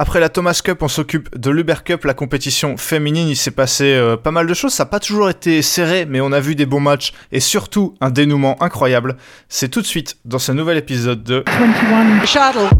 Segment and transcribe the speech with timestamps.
[0.00, 3.28] Après la Thomas Cup, on s'occupe de l'Uber Cup, la compétition féminine.
[3.28, 4.72] Il s'est passé euh, pas mal de choses.
[4.72, 7.96] Ça n'a pas toujours été serré, mais on a vu des bons matchs et surtout
[8.00, 9.16] un dénouement incroyable.
[9.48, 12.70] C'est tout de suite dans ce nouvel épisode de 21 shuttle.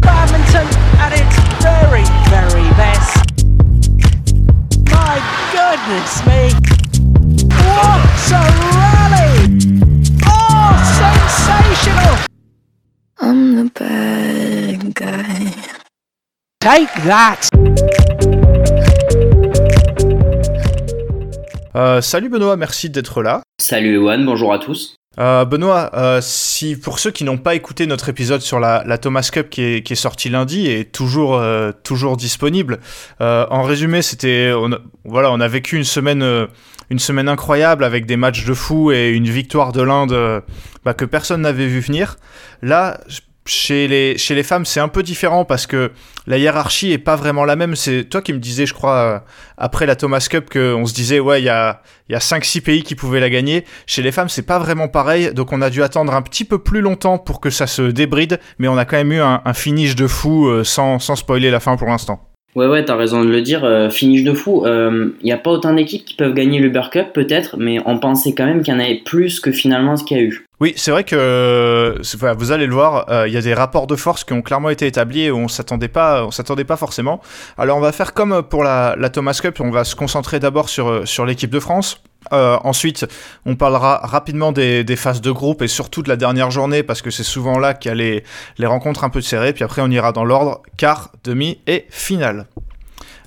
[0.00, 0.66] Badminton
[0.98, 3.22] at its very, very best.
[4.90, 5.22] My
[5.52, 6.50] goodness me.
[7.54, 8.00] What
[8.32, 8.42] a
[8.74, 9.60] rally!
[10.26, 12.18] Oh, sensational!
[13.20, 15.71] I'm the bad guy.
[16.62, 17.48] Take that!
[21.74, 23.42] Euh, salut Benoît, merci d'être là.
[23.60, 24.94] Salut Ewan, bonjour à tous.
[25.18, 28.96] Euh, Benoît, euh, si pour ceux qui n'ont pas écouté notre épisode sur la, la
[28.98, 32.78] Thomas Cup qui est, qui est sorti lundi et toujours euh, toujours disponible,
[33.20, 36.46] euh, en résumé, c'était on, a- voilà, on a vécu une semaine
[36.90, 40.42] une semaine incroyable avec des matchs de fou et une victoire de l'Inde
[40.84, 42.16] bah, que personne n'avait vu venir.
[42.60, 43.00] Là,
[43.44, 45.90] chez les chez les femmes, c'est un peu différent parce que
[46.26, 47.74] la hiérarchie est pas vraiment la même.
[47.74, 49.18] C'est toi qui me disais, je crois, euh,
[49.58, 52.82] après la Thomas Cup, qu'on se disait ouais, il y a y a 5-6 pays
[52.82, 53.64] qui pouvaient la gagner.
[53.86, 56.58] Chez les femmes, c'est pas vraiment pareil, donc on a dû attendre un petit peu
[56.58, 59.54] plus longtemps pour que ça se débride, mais on a quand même eu un, un
[59.54, 62.31] finish de fou euh, sans, sans spoiler la fin pour l'instant.
[62.54, 64.64] Ouais, ouais, t'as raison de le dire, euh, finish de fou.
[64.66, 68.34] Il n'y a pas autant d'équipes qui peuvent gagner l'Uber Cup, peut-être, mais on pensait
[68.34, 70.46] quand même qu'il y en avait plus que finalement ce qu'il y a eu.
[70.62, 71.96] Oui, c'est vrai que euh,
[72.38, 74.70] vous allez le voir, euh, il y a des rapports de force qui ont clairement
[74.70, 77.20] été établis et on s'attendait pas, on s'attendait pas forcément.
[77.58, 80.68] Alors on va faire comme pour la, la Thomas Cup, on va se concentrer d'abord
[80.68, 82.00] sur euh, sur l'équipe de France.
[82.32, 83.06] Euh, ensuite,
[83.46, 87.10] on parlera rapidement des, phases de groupe et surtout de la dernière journée parce que
[87.10, 88.22] c'est souvent là qu'il y a
[88.58, 89.52] les, rencontres un peu serrées.
[89.52, 92.46] Puis après, on ira dans l'ordre quart, demi et finale.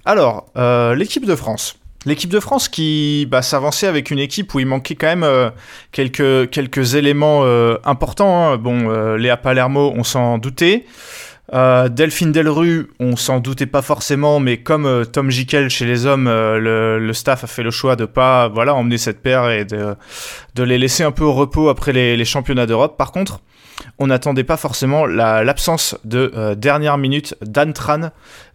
[0.06, 1.78] Alors, euh, l'équipe de France.
[2.06, 5.50] L'équipe de France qui bah, s'avançait avec une équipe où il manquait quand même euh,
[5.92, 7.44] quelques, éléments
[7.84, 8.52] importants.
[8.52, 8.58] hein.
[8.58, 10.86] Bon, Léa Palermo, on s'en doutait.
[11.54, 16.06] Euh, Delphine Delru, on s'en doutait pas forcément, mais comme euh, Tom Jikel chez les
[16.06, 19.64] hommes, euh, le, staff a fait le choix de pas voilà emmener cette paire et
[19.64, 19.96] de,
[20.58, 22.98] les laisser un peu au repos après les, championnats d'Europe.
[22.98, 23.42] Par contre,
[24.00, 28.10] on n'attendait pas forcément la- l'absence de dernière minute d'Antran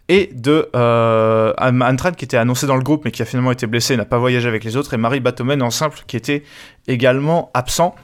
[0.09, 3.97] et de Antran qui était annoncé dans le groupe mais qui a finalement été blessé,
[3.97, 6.42] n'a pas voyagé avec les autres, et Marie Batomen en simple qui était
[6.88, 7.94] également absent.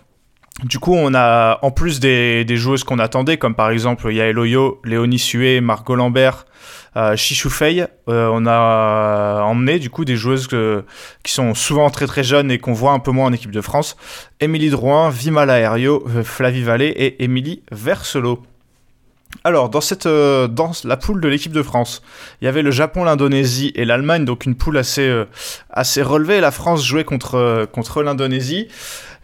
[0.65, 4.81] Du coup, on a, en plus des, joueuses qu'on attendait, comme par exemple Yael Oyo,
[4.85, 6.47] Léonie Sué, Margot Lambert,
[6.97, 10.49] euh, Fey, euh, on a emmené du coup des joueuses
[11.23, 13.61] qui sont souvent très très jeunes et qu'on voit un peu moins en équipe de
[13.61, 13.97] France.
[14.41, 18.43] Émilie Drouin, Vimala Aerio, euh, Flavie Vallée et Émilie Verselot.
[19.45, 22.03] Alors, dans, cette, euh, dans la poule de l'équipe de France,
[22.41, 25.27] il y avait le Japon, l'Indonésie et l'Allemagne, donc une poule assez, euh,
[25.71, 26.41] assez relevée.
[26.41, 28.69] La France jouait contre, contre l'Indonésie.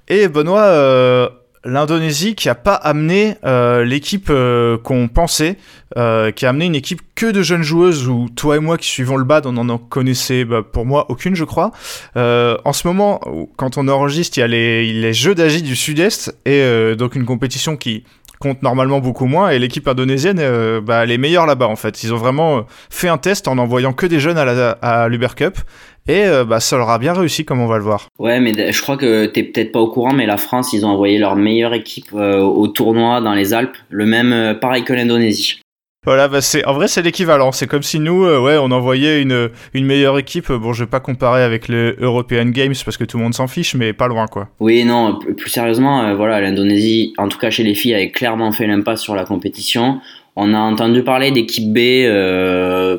[0.09, 1.29] Et Benoît, euh,
[1.65, 5.57] l'Indonésie qui a pas amené euh, l'équipe euh, qu'on pensait,
[5.95, 9.17] qui a amené une équipe que de jeunes joueuses, où toi et moi qui suivons
[9.17, 11.71] le BAD, on en connaissait bah, pour moi aucune, je crois.
[12.17, 13.21] En ce moment,
[13.57, 17.77] quand on enregistre, il y a les, Jeux d'Asie du Sud-Est, et donc une compétition
[17.77, 18.05] qui
[18.41, 20.41] compte normalement beaucoup moins, et l'équipe indonésienne,
[20.81, 22.03] bah, elle meilleure là-bas en fait.
[22.03, 25.59] Ils ont vraiment fait un test en envoyant que des jeunes à l'Uber Cup,
[26.07, 28.09] et euh, bah, ça leur a bien réussi, comme on va le voir.
[28.19, 30.91] Ouais, mais je crois que t'es peut-être pas au courant, mais la France, ils ont
[30.91, 34.93] envoyé leur meilleure équipe euh, au tournoi dans les Alpes, le même, euh, pareil que
[34.93, 35.59] l'Indonésie.
[36.05, 37.53] Voilà, bah c'est en vrai c'est l'équivalent.
[37.53, 40.51] C'est comme si nous, euh, ouais, on envoyait une, une meilleure équipe.
[40.51, 43.47] Bon, je vais pas comparer avec les European Games parce que tout le monde s'en
[43.47, 44.49] fiche, mais pas loin quoi.
[44.59, 48.51] Oui, non, plus sérieusement, euh, voilà, l'Indonésie, en tout cas chez les filles, avait clairement
[48.51, 50.01] fait l'impasse sur la compétition.
[50.35, 52.97] On a entendu parler d'équipe B euh,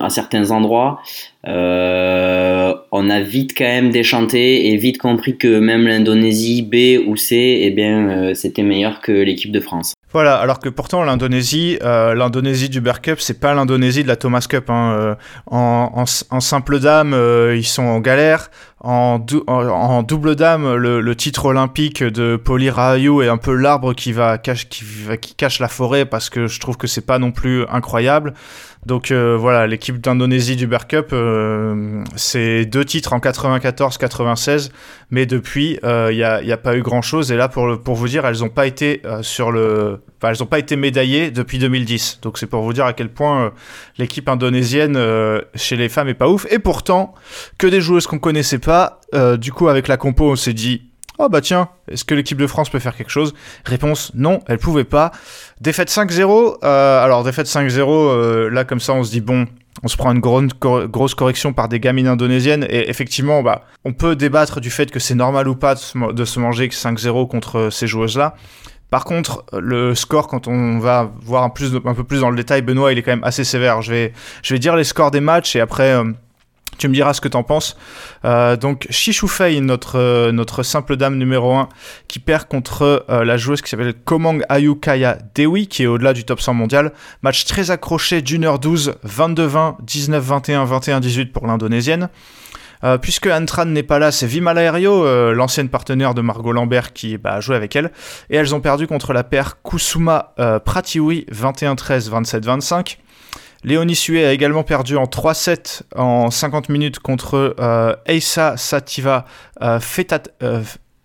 [0.00, 1.00] à certains endroits.
[1.46, 7.16] Euh, on a vite quand même déchanté et vite compris que même l'Indonésie B ou
[7.16, 9.94] C, eh bien, euh, c'était meilleur que l'équipe de France.
[10.12, 14.16] Voilà, alors que pourtant l'Indonésie, euh, l'Indonésie du Bear Cup, c'est pas l'Indonésie de la
[14.16, 14.68] Thomas Cup.
[14.68, 15.16] Hein.
[15.46, 17.14] En, en, simple dame,
[17.54, 18.50] ils sont en galère.
[18.80, 23.52] En, dou- en, en double dame, le, titre olympique de Poli Rahayu est un peu
[23.54, 24.84] l'arbre qui va cache, qui,
[25.36, 28.34] cache la forêt parce que je trouve que c'est pas non plus incroyable.
[28.86, 34.70] Donc euh, voilà, l'équipe d'Indonésie du Bear Cup, euh, c'est deux titres en 94-96,
[35.10, 37.32] mais depuis, il n'y a, y a pas eu grand-chose.
[37.32, 40.46] Et là, pour, pour vous dire, elles n'ont pas été euh, sur le, elles ont
[40.46, 42.20] pas été médaillées depuis 2010.
[42.22, 43.50] Donc c'est pour vous dire à quel point euh,
[43.98, 46.46] l'équipe indonésienne euh, chez les femmes est pas ouf.
[46.50, 47.14] Et pourtant,
[47.56, 49.00] que des joueuses qu'on connaissait pas.
[49.14, 50.82] euh, du coup, avec la compo, on s'est dit.
[51.20, 53.34] Oh bah tiens, est-ce que l'équipe de France peut faire quelque chose?
[53.64, 55.10] Réponse non, elle pouvait pas.
[55.60, 56.58] Défaite 5-0.
[56.62, 59.46] euh, alors défaite 5-0, euh, là comme ça on se dit bon,
[59.82, 64.14] on se prend une grosse correction par des gamines indonésiennes et effectivement bah on peut
[64.14, 68.16] débattre du fait que c'est normal ou pas de se, manger 5-0 contre ces joueuses
[68.16, 68.36] là.
[68.90, 72.92] Par contre, le score, quand on va voir un, peu plus dans le détail, Benoît,
[72.92, 73.82] il est quand même assez sévère.
[73.82, 76.04] Je vais, dire les scores des matchs et après, euh,
[76.78, 77.76] tu me diras ce que t'en penses.
[78.24, 81.68] Euh, donc, Shishufei, notre, euh, notre simple dame numéro 1,
[82.06, 86.40] qui perd contre la joueuse qui s'appelle Komang Ayukaya Dewi, qui est au-delà du top
[86.40, 86.92] 100 mondial.
[87.22, 92.08] Match très accroché d'une heure 12, 22-20, 19-21, 21-18 pour l'indonésienne.
[92.84, 96.92] Euh, puisque Antran n'est pas là, c'est Vimal Aereo, euh, l'ancienne partenaire de Margot Lambert,
[96.92, 97.90] qui bah, a joué avec elle.
[98.30, 102.98] Et elles ont perdu contre la paire Kusuma euh, Pratiwi 21-13, 27-25.
[103.64, 109.26] Léonie Sue a également perdu en 3-7 en 50 minutes contre euh, Eisa Sativa
[109.62, 109.80] euh,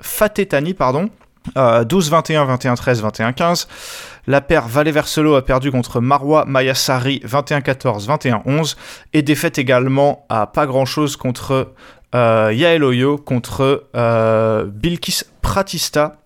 [0.02, 1.10] Fatetani, pardon.
[1.58, 3.68] Euh, 12-21, 21-13, 21-15.
[4.28, 8.76] La paire Valle-Verselo a perdu contre Marwa Mayasari 21-14, 21-11.
[9.14, 11.74] Et défaite également à pas grand-chose contre
[12.16, 16.18] euh, Yael Oyo, contre euh, Bilkis Pratista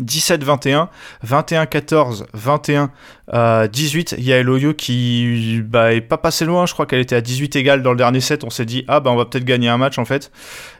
[0.00, 0.88] 17-21,
[1.26, 2.90] 21-14, 21
[3.32, 4.16] euh, 18.
[4.18, 7.82] Yael Oyo qui bah, est pas passé loin, je crois qu'elle était à 18 égales
[7.82, 8.44] dans le dernier set.
[8.44, 10.30] On s'est dit, ah bah on va peut-être gagner un match en fait.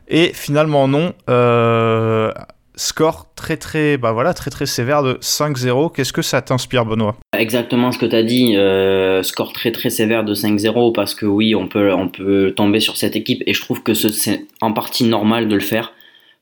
[0.08, 1.14] Et finalement non.
[1.30, 2.32] Euh,
[2.76, 5.92] score très très bah voilà très très sévère de 5-0.
[5.94, 7.16] Qu'est-ce que ça t'inspire Benoît?
[7.38, 11.26] Exactement ce que tu as dit, euh, score très très sévère de 5-0 parce que
[11.26, 14.46] oui, on peut, on peut tomber sur cette équipe et je trouve que ce- c'est
[14.60, 15.92] en partie normal de le faire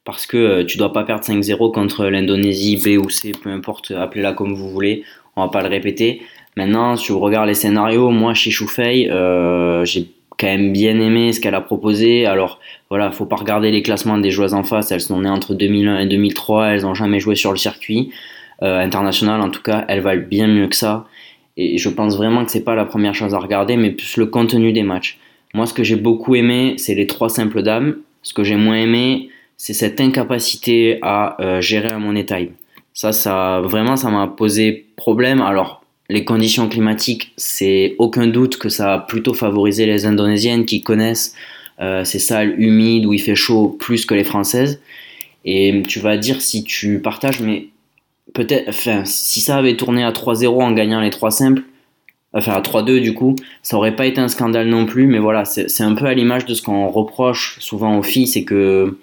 [0.05, 3.91] parce que euh, tu dois pas perdre 5-0 contre l'Indonésie, B ou C, peu importe,
[3.93, 5.05] appelez-la comme vous voulez,
[5.37, 6.23] on va pas le répéter.
[6.57, 11.33] Maintenant, si on regarde les scénarios, moi chez Choufei, euh, j'ai quand même bien aimé
[11.33, 12.27] ce qu'elle a proposé.
[12.27, 15.55] Alors voilà, faut pas regarder les classements des joueuses en face, elles sont nées entre
[15.55, 18.11] 2001 et 2003, elles ont jamais joué sur le circuit
[18.63, 21.07] euh, international en tout cas, elles valent bien mieux que ça.
[21.57, 24.27] Et je pense vraiment que c'est pas la première chose à regarder, mais plus le
[24.27, 25.19] contenu des matchs.
[25.55, 27.97] Moi, ce que j'ai beaucoup aimé, c'est les trois simples dames.
[28.23, 32.53] Ce que j'ai moins aimé, c'est cette incapacité à euh, gérer un money time.
[32.95, 35.43] Ça, ça, vraiment, ça m'a posé problème.
[35.43, 35.82] Alors,
[36.13, 41.35] les conditions climatiques, c'est aucun doute que ça a plutôt favorisé les Indonésiennes qui connaissent
[41.81, 44.81] euh, ces salles humides où il fait chaud plus que les Françaises.
[45.45, 47.69] Et tu vas dire si tu partages, mais
[48.35, 51.63] peut-être, enfin, si ça avait tourné à 3-0 en gagnant les trois simples,
[52.35, 55.45] enfin à 3-2 du coup, ça aurait pas été un scandale non plus, mais voilà,
[55.47, 58.99] c'est un peu à l'image de ce qu'on reproche souvent aux filles, c'est que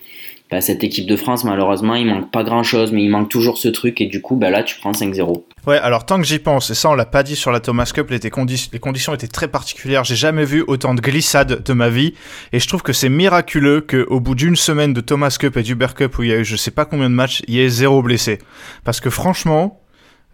[0.52, 3.58] bah, cette équipe de France, malheureusement, il manque pas grand chose, mais il manque toujours
[3.58, 5.44] ce truc, et du coup, bah, là, tu prends 5-0.
[5.68, 7.92] Ouais, alors tant que j'y pense, et ça on l'a pas dit sur la Thomas
[7.94, 10.04] Cup, les, condi- les conditions étaient très particulières.
[10.06, 12.14] J'ai jamais vu autant de glissades de ma vie,
[12.54, 15.88] et je trouve que c'est miraculeux qu'au bout d'une semaine de Thomas Cup et d'Uber
[15.96, 17.70] Cup où il y a eu je sais pas combien de matchs, il y ait
[17.70, 18.40] zéro blessé.
[18.86, 19.82] Parce que franchement,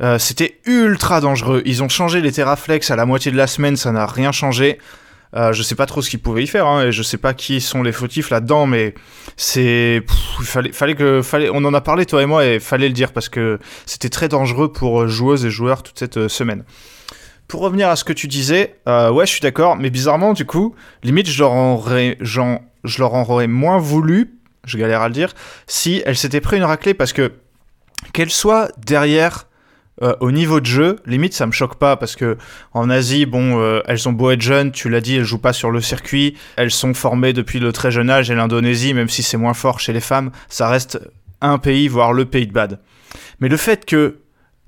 [0.01, 1.63] euh, c'était ultra dangereux.
[1.65, 4.77] Ils ont changé les Terraflex à la moitié de la semaine, ça n'a rien changé.
[5.35, 7.33] Euh, je sais pas trop ce qu'ils pouvaient y faire, hein, et je sais pas
[7.33, 8.93] qui sont les fautifs là-dedans, mais
[9.35, 10.03] c'est,
[10.41, 13.11] fallait, fallait que, fallait, on en a parlé toi et moi, et fallait le dire
[13.11, 16.63] parce que c'était très dangereux pour euh, joueuses et joueurs toute cette euh, semaine.
[17.47, 20.73] Pour revenir à ce que tu disais, ouais, je suis d'accord, mais bizarrement, du coup,
[21.03, 22.39] limite, je leur en aurais, je
[22.97, 25.31] leur en aurais moins voulu, je galère à le dire,
[25.67, 27.33] si elles s'étaient pris une raclée parce que
[28.13, 29.45] qu'elles soient derrière
[30.01, 32.37] euh, au niveau de jeu, limite ça me choque pas parce que
[32.73, 35.53] en Asie, bon, euh, elles ont beau être jeunes, tu l'as dit, elles jouent pas
[35.53, 39.23] sur le circuit, elles sont formées depuis le très jeune âge et l'Indonésie, même si
[39.23, 40.99] c'est moins fort chez les femmes, ça reste
[41.41, 42.79] un pays, voire le pays de bad.
[43.39, 44.19] Mais le fait que,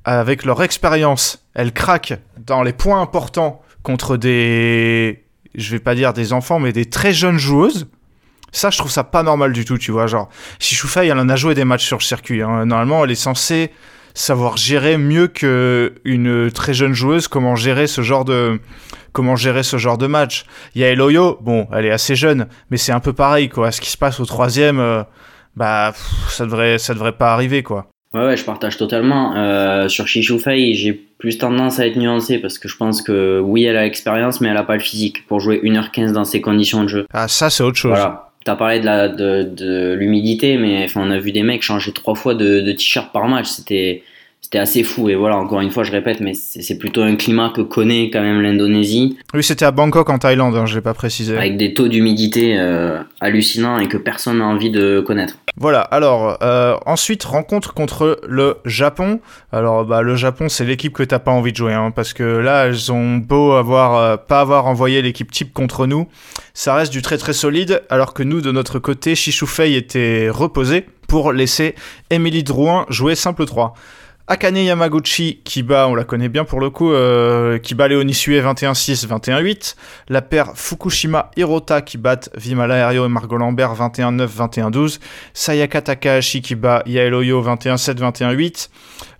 [0.05, 5.25] avec leur expérience, elles craquent dans les points importants contre des,
[5.55, 7.87] je vais pas dire des enfants, mais des très jeunes joueuses,
[8.53, 10.07] ça, je trouve ça pas normal du tout, tu vois.
[10.07, 12.41] Genre, Shishufei, elle en a joué des matchs sur le circuit.
[12.41, 12.65] hein.
[12.65, 13.71] Normalement, elle est censée
[14.17, 18.59] savoir gérer mieux qu'une très jeune joueuse comment gérer ce genre de
[19.13, 20.45] comment gérer ce genre de match.
[20.75, 23.71] Il y a Eloyo, bon, elle est assez jeune, mais c'est un peu pareil quoi.
[23.71, 25.03] Ce qui se passe au troisième, euh,
[25.55, 27.87] bah pff, ça devrait ça devrait pas arriver quoi.
[28.13, 29.35] Ouais, ouais, je partage totalement.
[29.35, 33.65] Euh, sur Shishufei, j'ai plus tendance à être nuancé parce que je pense que oui,
[33.65, 36.83] elle a l'expérience, mais elle a pas le physique pour jouer 1h15 dans ces conditions
[36.83, 37.05] de jeu.
[37.13, 37.91] Ah ça c'est autre chose.
[37.91, 38.26] Voilà.
[38.47, 42.71] T'as parlé de l'humidité, mais on a vu des mecs changer trois fois de, de
[42.71, 43.47] t-shirt par match.
[43.47, 44.03] C'était
[44.47, 45.09] c'était assez fou.
[45.09, 48.21] Et voilà, encore une fois, je répète, mais c'est plutôt un climat que connaît quand
[48.21, 51.35] même l'Indonésie, Oui, c'était à Bangkok en Thaïlande, hein, je l'ai pas précisé.
[51.35, 55.35] avec des taux d'humidité euh, hallucinants et que personne n'a envie de connaître.
[55.57, 59.19] Voilà, alors euh, ensuite rencontre contre le Japon.
[59.51, 62.23] Alors bah le Japon c'est l'équipe que t'as pas envie de jouer hein, parce que
[62.23, 66.07] là elles ont beau avoir euh, pas avoir envoyé l'équipe type contre nous,
[66.53, 70.85] ça reste du très très solide alors que nous de notre côté Shishufei était reposé
[71.07, 71.73] pour laisser
[72.11, 73.73] Emily Drouin jouer simple 3.
[74.29, 78.37] Akane Yamaguchi qui bat, on la connaît bien pour le coup, euh, qui bat Léonisue
[78.41, 79.75] 21-6, 21-8.
[80.09, 84.99] La paire Fukushima Hirota qui bat Vimala Aerio et Margot Lambert 21-9, 21-12.
[85.33, 88.69] Sayaka Takahashi qui bat Yael Oyo 21-7, 21-8.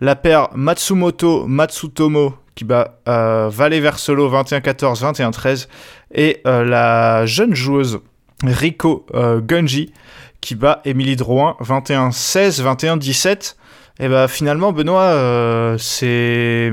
[0.02, 5.68] La paire Matsumoto Matsutomo qui bat euh, Valet Versolo 21-14, 21-13.
[6.16, 8.00] Et euh, la jeune joueuse
[8.44, 9.94] euh, Gunji
[10.42, 13.56] qui bat Émilie Drouin 21-16, 21-17.
[14.00, 16.72] Et bah finalement, Benoît, euh, c'est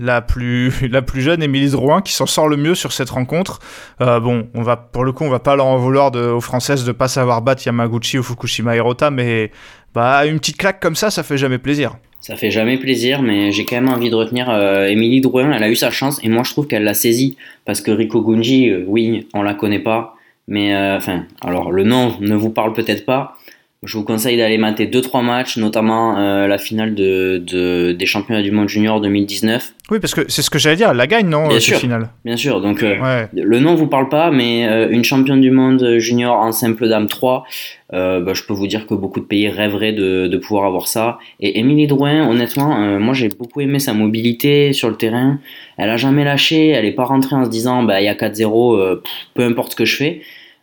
[0.00, 3.60] la plus, la plus jeune Émilie Drouin qui s'en sort le mieux sur cette rencontre.
[4.00, 6.84] Euh, bon, on va, pour le coup, on va pas leur en vouloir aux Françaises
[6.84, 9.50] de pas savoir battre Yamaguchi ou Fukushima Hirota, mais
[9.94, 11.96] bah, une petite claque comme ça, ça fait jamais plaisir.
[12.20, 15.52] Ça fait jamais plaisir, mais j'ai quand même envie de retenir euh, Émilie Drouin.
[15.52, 18.20] Elle a eu sa chance et moi je trouve qu'elle l'a saisie parce que Rico
[18.22, 20.16] Gunji, euh, oui, on la connaît pas,
[20.48, 23.37] mais euh, enfin, alors le nom ne vous parle peut-être pas.
[23.84, 28.42] Je vous conseille d'aller mater 2-3 matchs, notamment euh, la finale de, de- des championnats
[28.42, 29.72] du monde junior 2019.
[29.92, 31.78] Oui, parce que c'est ce que j'allais dire, la gagne, non, Bien euh, sûr.
[31.78, 32.08] finale?
[32.24, 33.28] Bien sûr, donc euh, Ouais.
[33.32, 37.06] le nom vous parle pas, mais euh, une championne du monde junior en simple dame
[37.06, 37.44] 3,
[37.92, 40.88] euh, bah, je peux vous dire que beaucoup de pays rêveraient de, de pouvoir avoir
[40.88, 41.18] ça.
[41.38, 45.38] Et Émilie Drouin, honnêtement, euh, moi j'ai beaucoup aimé sa mobilité sur le terrain.
[45.76, 48.14] Elle a jamais lâché, elle est pas rentrée en se disant bah il y a
[48.14, 50.20] 4-0, euh, pff, peu importe ce que je fais.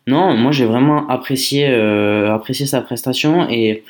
[0.07, 3.83] Non, moi j'ai vraiment apprécié, euh, apprécié sa prestation et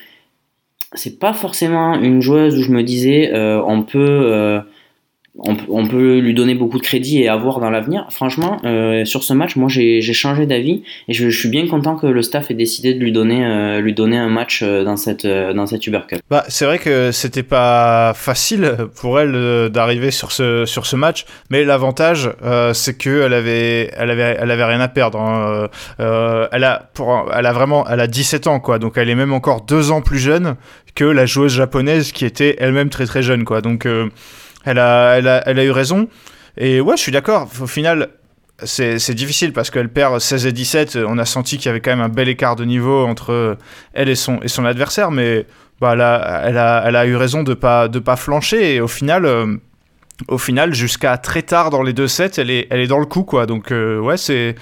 [0.94, 4.62] c'est pas forcément une joueuse où je me disais euh, on peut euh,
[5.40, 8.06] on, on peut lui donner beaucoup de crédit et avoir dans l'avenir.
[8.10, 12.08] Franchement, euh, sur ce match, moi j'ai changé d'avis et je, suis bien content que
[12.08, 15.26] le staff ait décidé de lui donner, euh, lui donner un match euh, dans cette,
[15.26, 16.20] euh, dans cette Uber Cup.
[16.30, 21.26] Bah, c'est vrai que c'était pas facile pour elle d'arriver sur ce, sur ce match,
[21.50, 25.20] mais l'avantage, euh, c'est qu'elle avait, elle avait, elle avait rien à perdre.
[25.20, 25.68] hein.
[26.00, 29.16] Euh, elle, a, pour, elle a vraiment elle a 17 ans, quoi, donc elle est
[29.16, 30.56] même encore deux ans plus jeune
[30.96, 33.60] que la joueuse japonaise qui était elle-même très très jeune, quoi.
[33.62, 33.86] Donc
[34.66, 36.08] elle, a, elle, a, elle a eu raison.
[36.58, 38.10] Et ouais, je suis d'accord, au final.
[38.64, 41.00] C'est difficile parce qu'elle perd 16 et 17.
[41.08, 43.58] On a senti qu'il y avait quand même un bel écart de niveau entre
[43.94, 45.46] elle et son, et son adversaire, mais
[45.82, 49.26] bah, elle, a, elle, a, eu raison de pas de pas flancher et au final
[49.26, 49.58] euh,
[50.38, 53.24] final jusqu'à très tard dans les deux sets elle est elle est dans le coup
[53.24, 54.56] quoi donc euh, ouais c'est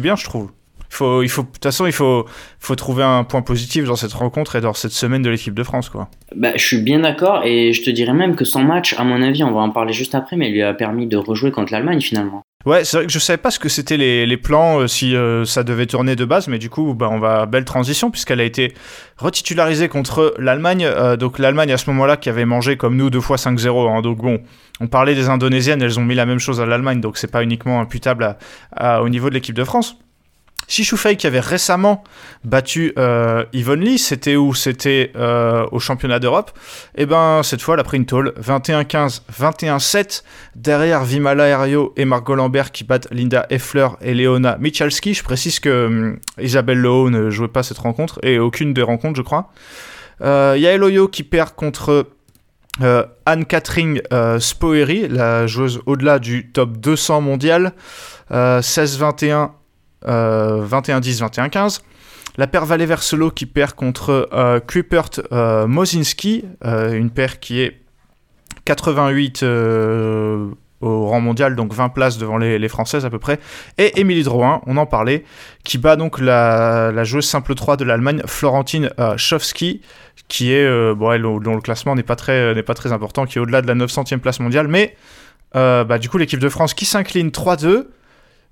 [0.00, 0.50] bien je trouve
[0.90, 2.26] faut il faut de toute façon il faut
[2.58, 5.62] faut trouver un point positif dans cette rencontre et dans cette semaine de l'équipe de
[5.62, 8.94] France quoi Bah, je suis bien d'accord et je te dirais même que son match,
[8.98, 11.50] à mon avis, on va en parler juste après, mais lui a permis de rejouer
[11.52, 12.42] contre l'Allemagne finalement.
[12.66, 15.16] Ouais, c'est vrai que je savais pas ce que c'était les, les plans, euh, si
[15.16, 18.38] euh, ça devait tourner de base, mais du coup, bah, on va belle transition puisqu'elle
[18.40, 18.74] a été
[19.16, 20.84] retitularisée contre l'Allemagne.
[20.84, 23.88] Euh, donc l'Allemagne à ce moment-là qui avait mangé comme nous deux fois 5-0.
[23.96, 24.02] hein.
[24.02, 24.40] donc bon,
[24.80, 27.42] on parlait des Indonésiennes, elles ont mis la même chose à l'Allemagne, donc c'est pas
[27.42, 28.38] uniquement imputable à-
[28.76, 29.96] à- au niveau de l'équipe de France.
[30.70, 32.04] Shishufei qui avait récemment
[32.44, 34.54] battu euh, Yvonne Lee, c'était où?
[34.54, 36.52] C'était euh, au championnat d'Europe.
[36.94, 40.22] Et ben cette fois, elle a pris une tôle 21-15, 21-7
[40.54, 45.12] derrière Vimala Aerio et Margot Lambert qui battent Linda Effler et Leona Michalski.
[45.12, 49.16] Je précise que hum, Isabelle Loho ne jouait pas cette rencontre et aucune des rencontres,
[49.16, 49.50] je crois.
[50.22, 52.06] Euh, Yael Oyo qui perd contre
[52.82, 57.72] euh, Anne-Catherine euh, Spoeri, la joueuse au-delà du top 200 mondial.
[58.32, 59.46] Euh, 16-21, euh,
[60.06, 61.80] 21-10, 21-15.
[62.36, 65.66] La paire Valet Verselo qui perd contre euh, Kuipert euh,
[66.64, 67.80] euh, une paire qui est
[68.64, 70.48] 88 euh,
[70.80, 73.38] au rang mondial, donc 20 places devant les, Françaises à peu près.
[73.78, 75.24] Et Émilie Drouin, on en parlait,
[75.64, 79.82] qui bat donc la, joueuse simple 3 de l'Allemagne, Florentine euh, Schofsky,
[80.28, 83.74] qui est, euh, dont le classement n'est pas, très, important, qui est au-delà de la
[83.74, 84.96] 900e place mondiale, mais
[85.56, 87.86] euh, bah, du coup l'équipe de France qui s'incline 3-2.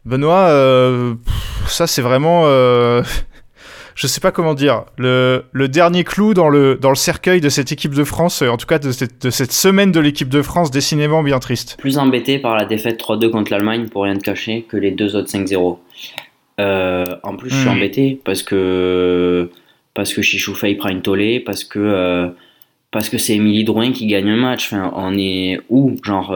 [0.05, 1.15] Benoît, euh,
[1.67, 2.43] ça c'est vraiment...
[2.47, 3.03] euh,
[3.95, 7.49] je sais pas comment dire, le, le dernier clou dans le, dans le cercueil de
[7.49, 10.29] cette équipe de France, euh, en tout cas de cette, de cette semaine de l'équipe
[10.29, 11.77] de France, décidément bien triste.
[11.79, 15.17] Plus embêté par la défaite 3-2 contre l'Allemagne, pour rien te cacher, que les deux
[15.17, 15.79] autres 5-0.
[16.61, 17.73] Euh, en plus, je suis Hmm.
[17.73, 19.51] embêté parce que
[19.95, 22.29] parce que Chichoufei prend une tollée, parce que euh,
[22.91, 24.73] parce que c'est Émilie Drouin qui gagne un match.
[24.73, 25.97] Enfin, on est où?
[26.05, 26.33] Genre,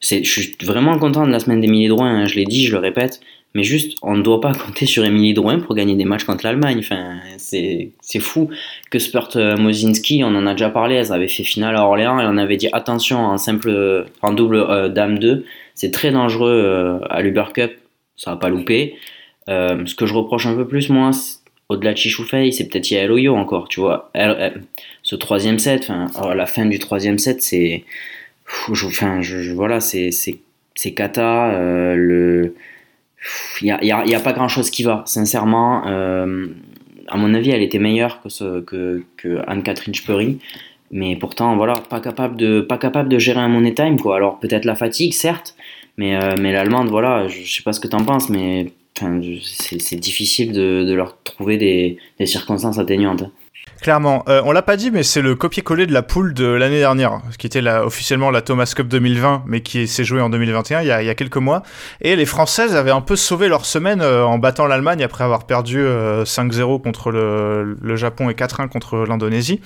[0.00, 2.10] je suis vraiment content de la semaine d'Émilie Drouin.
[2.22, 3.20] hein, je l'ai dit, je le répète.
[3.54, 6.44] Mais juste, on ne doit pas compter sur Émilie Drouin pour gagner des matchs contre
[6.44, 6.78] l'Allemagne.
[6.80, 7.90] Enfin, c'est,
[8.20, 8.50] fou.
[8.90, 12.20] Que Spurt euh, Mozinski, on en a déjà parlé, elles avaient fait finale à Orléans
[12.20, 16.50] et on avait dit attention en simple, en double euh, dame 2, c'est très dangereux
[16.52, 17.72] euh, à l'Uber Cup,
[18.16, 18.96] ça va pas louper.
[19.48, 21.10] Ce que je reproche un peu plus, moi,
[21.70, 24.10] au-delà de Chichoufei, c'est peut-être Yael Oyo encore, tu vois.
[24.12, 24.62] Elle- elle-
[25.02, 27.84] ce troisième set, enfin, oh, la fin du troisième set, c'est.
[29.22, 30.10] Je- voilà, c'est
[30.94, 31.50] cata.
[31.52, 32.54] euh, le.
[33.60, 35.86] Il n'y a, y a- pas grand chose qui va, sincèrement.
[35.88, 36.46] euh,
[37.08, 38.20] à mon avis, elle était meilleure
[38.66, 39.02] que,
[39.46, 40.38] Anne-Catherine Speury.
[40.90, 44.16] mais pourtant, voilà, pas capable de, pas capable de gérer un money time, quoi.
[44.16, 45.54] Alors, peut-être la fatigue, certes,
[45.96, 48.72] mais, euh, mais l'allemande, voilà, je, je sais pas ce que t'en penses, mais
[49.42, 53.24] c'est difficile de, de leur trouver des, des circonstances atteignantes.
[53.80, 56.78] Clairement, Euh, on l'a pas dit, mais c'est le copier-coller de la poule de l'année
[56.78, 60.82] dernière, qui était la, officiellement la Thomas Cup 2020, mais qui s'est jouée en 2021,
[60.82, 61.62] il y, a, il y a quelques mois.
[62.00, 65.44] Et les Françaises avaient un peu sauvé leur semaine euh, en battant l'Allemagne après avoir
[65.46, 69.60] perdu euh, 5-0 contre le, le Japon et 4-1 contre l'Indonésie.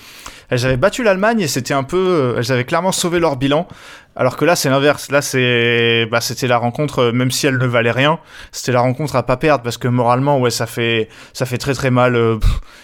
[0.51, 3.67] Elles avaient battu l'Allemagne et c'était un peu, euh, elles avaient clairement sauvé leur bilan.
[4.15, 5.11] Alors que là, c'est l'inverse.
[5.11, 8.19] Là, c'est, bah, c'était la rencontre, euh, même si elle ne valait rien,
[8.51, 11.75] c'était la rencontre à pas perdre parce que moralement, ouais, ça fait, ça fait très
[11.75, 12.15] très mal.
[12.17, 12.39] euh,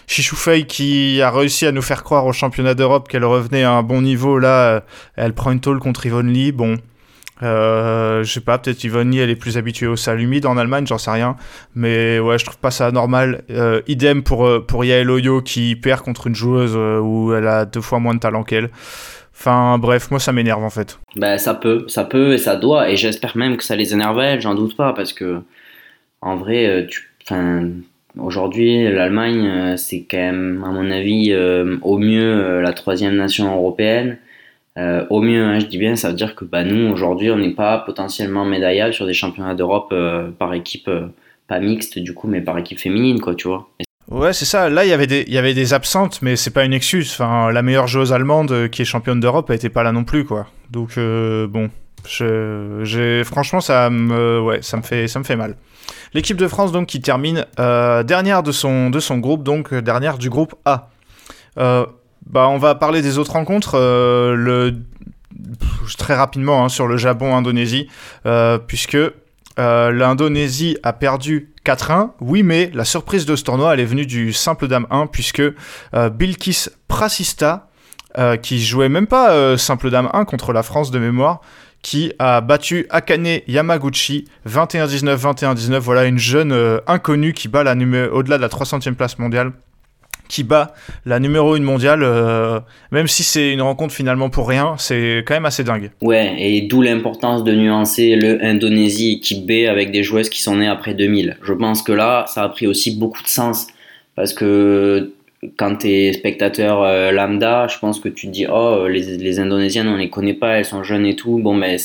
[0.06, 3.82] Chichoufei qui a réussi à nous faire croire au championnat d'Europe qu'elle revenait à un
[3.82, 4.38] bon niveau.
[4.38, 4.80] Là, euh,
[5.16, 6.50] elle prend une tôle contre Yvonne Lee.
[6.52, 6.76] Bon,
[7.42, 10.56] euh, je sais pas, peut-être Yvonne Lee, elle est plus habituée au sol humide en
[10.56, 11.36] Allemagne, j'en sais rien.
[11.74, 13.42] Mais ouais, je trouve pas ça normal.
[13.50, 17.46] Euh, idem pour, euh, pour Yael Oyo qui perd contre une joueuse euh, où elle
[17.46, 18.70] a deux fois moins de talent qu'elle.
[19.38, 20.98] Enfin bref, moi ça m'énerve en fait.
[21.14, 24.20] Ben, ça peut, ça peut et ça doit, et j'espère même que ça les énerve
[24.40, 25.42] j'en doute pas, parce que
[26.20, 27.08] en vrai, euh, tu,
[28.18, 33.54] aujourd'hui, l'Allemagne, euh, c'est quand même, à mon avis, euh, au mieux la troisième nation
[33.54, 34.18] européenne.
[35.10, 37.54] Au mieux, hein, je dis bien, ça veut dire que bah, nous, aujourd'hui, on n'est
[37.54, 39.92] pas potentiellement médaillable sur des championnats d'Europe
[40.38, 40.88] par équipe,
[41.48, 43.68] pas mixte du coup, mais par équipe féminine, quoi, tu vois.
[44.10, 44.70] Ouais, c'est ça.
[44.70, 47.10] Là, il y avait des, il y avait des absentes, mais c'est pas une excuse.
[47.12, 50.04] Enfin, la meilleure joueuse allemande euh, qui est championne d'Europe, elle était pas là non
[50.04, 50.46] plus, quoi.
[50.70, 51.68] Donc euh, bon,
[52.06, 55.56] j'ai, franchement, ça me, ouais, ça me fait, ça me fait mal.
[56.14, 60.16] L'équipe de France donc qui termine euh, dernière de son, de son groupe, donc dernière
[60.16, 60.88] du groupe A.
[61.56, 63.76] Bah, on va parler des autres rencontres.
[63.78, 64.74] le
[65.98, 67.88] très rapidement hein, sur le Japon-Indonésie,
[68.66, 68.98] puisque
[69.58, 72.12] l'Indonésie a perdu 4-1.
[72.20, 75.40] Oui, mais la surprise de ce tournoi, elle est venue du simple dame 1, puisque
[75.40, 77.68] euh, Bilkis Prasista,
[78.16, 81.42] euh, qui jouait même pas euh, simple dame 1 contre la France de mémoire,
[81.82, 85.78] qui a battu Akane Yamaguchi 21-19, 21-19.
[85.78, 89.52] Voilà une jeune inconnue qui bat au-delà de la 300e place mondiale
[90.28, 90.74] qui bat
[91.06, 92.60] la numéro 1 mondiale, euh,
[92.92, 95.90] même si c'est une rencontre finalement pour rien, c'est quand même assez dingue.
[96.02, 100.56] Ouais, et d'où l'importance de nuancer le Indonésie équipe B avec des joueuses qui sont
[100.56, 101.36] nées après 2000.
[101.42, 103.66] Je pense que là, ça a pris aussi beaucoup de sens
[104.16, 105.12] parce que
[105.56, 109.86] quand t'es spectateur euh, lambda, je pense que tu te dis oh les, les Indonésiennes
[109.88, 111.38] on les connaît pas, elles sont jeunes et tout.
[111.38, 111.78] Bon ben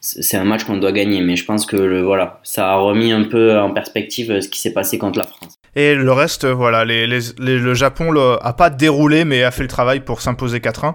[0.00, 3.24] c'est- un match qu'on doit gagner, mais je pense que voilà, ça a remis un
[3.24, 5.53] peu en perspective euh, ce qui s'est passé contre la France.
[5.76, 10.00] Et le reste, voilà, le Japon le- a pas déroulé, mais a fait le travail
[10.00, 10.94] pour s'imposer 4-1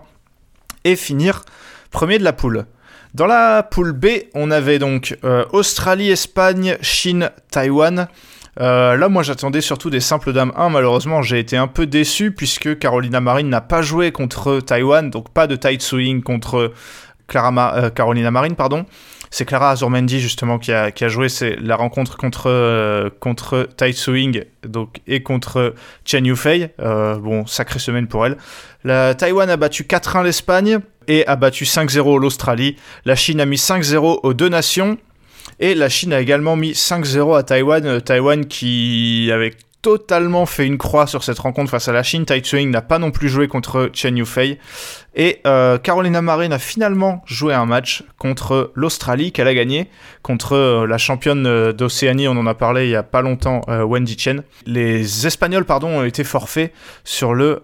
[0.85, 1.43] et finir
[1.91, 2.65] premier de la poule.
[3.13, 8.07] Dans la poule B, on avait donc euh, Australie, Espagne, Chine, Taïwan.
[8.61, 10.69] Euh, là, moi, j'attendais surtout des simples dames 1.
[10.69, 15.29] Malheureusement, j'ai été un peu déçu puisque Carolina Marin n'a pas joué contre Taïwan, donc
[15.33, 16.71] pas de tight swing contre
[17.35, 18.85] euh, Carolina Marin, pardon.
[19.31, 21.27] C'est Clara Azurmendi justement qui a, qui a joué
[21.61, 26.69] la rencontre contre, euh, contre Tai Tsuing donc, et contre Chen Yufei.
[26.79, 28.37] Euh, bon, sacrée semaine pour elle.
[28.83, 32.75] La Taïwan a battu 4-1 l'Espagne et a battu 5-0 l'Australie.
[33.05, 34.97] La Chine a mis 5-0 aux deux nations.
[35.59, 37.85] Et la Chine a également mis 5-0 à Taïwan.
[37.85, 42.25] Euh, Taïwan qui avait totalement fait une croix sur cette rencontre face à la Chine.
[42.25, 44.59] Tai Tsuing n'a pas non plus joué contre Chen Yufei.
[45.15, 49.89] Et euh, Carolina Marin a finalement joué un match contre l'Australie qu'elle a gagné,
[50.21, 53.61] contre euh, la championne euh, d'Océanie, on en a parlé il y a pas longtemps,
[53.69, 54.43] euh, Wendy Chen.
[54.65, 57.63] Les Espagnols pardon, ont été forfaits sur le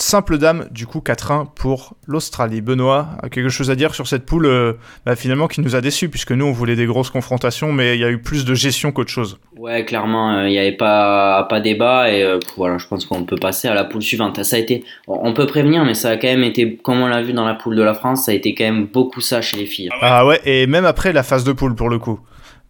[0.00, 2.60] simple dame, du coup 4-1 pour l'Australie.
[2.60, 4.72] Benoît, a quelque chose à dire sur cette poule euh,
[5.04, 8.00] bah, finalement qui nous a déçus, puisque nous on voulait des grosses confrontations, mais il
[8.00, 9.38] y a eu plus de gestion qu'autre chose.
[9.56, 13.24] Ouais, clairement, euh, il n'y avait pas, pas débat et euh, voilà, je pense qu'on
[13.24, 14.42] peut passer à la poule suivante.
[14.44, 17.06] Ça a été, on on peut prévenir, mais ça a quand même été, comme on
[17.06, 19.42] l'a vu dans la poule de la France, ça a été quand même beaucoup ça
[19.42, 19.90] chez les filles.
[20.00, 22.20] Ah ouais, et même après la phase de poule pour le coup.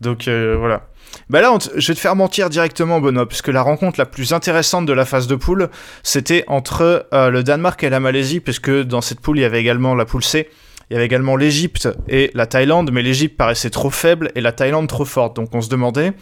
[0.00, 0.82] Donc euh, voilà.
[1.30, 4.86] Bah là, je vais te faire mentir directement, Benoît, puisque la rencontre la plus intéressante
[4.86, 5.68] de la phase de poule,
[6.02, 9.60] c'était entre euh, le Danemark et la Malaisie, puisque dans cette poule, il y avait
[9.60, 10.48] également la poule C.
[10.90, 14.52] Il y avait également l'Égypte et la Thaïlande, mais l'Égypte paraissait trop faible et la
[14.52, 15.36] Thaïlande trop forte.
[15.36, 16.14] Donc on se demandait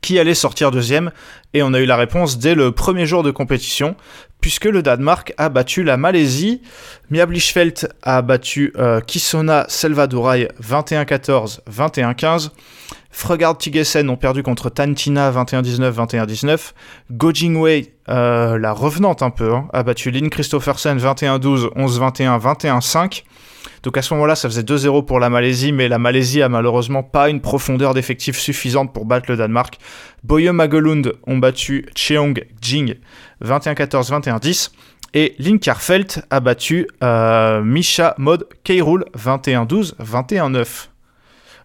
[0.00, 1.10] qui allait sortir deuxième,
[1.52, 3.96] et on a eu la réponse dès le premier jour de compétition,
[4.40, 6.62] puisque le Danemark a battu la Malaisie.
[7.10, 12.50] Mia Blichfeldt a battu euh, Kisona Selvadurai 21-14, 21-15.
[13.10, 16.72] Fregard Tigesen ont perdu contre Tantina 21-19, 21-19.
[17.10, 23.24] Go Jingwei, euh, la revenante un peu, hein, a battu Lynn Christophersen 21-12, 11-21, 21-5.
[23.82, 27.02] Donc à ce moment-là, ça faisait 2-0 pour la Malaisie, mais la Malaisie a malheureusement
[27.02, 29.78] pas une profondeur d'effectif suffisante pour battre le Danemark.
[30.22, 32.96] Boye Magelund ont battu Cheong Jing
[33.44, 34.70] 21-14, 21-10.
[35.12, 40.88] Et Linkarfeld a battu euh, Misha Mod Keirul 21-12, 21-9.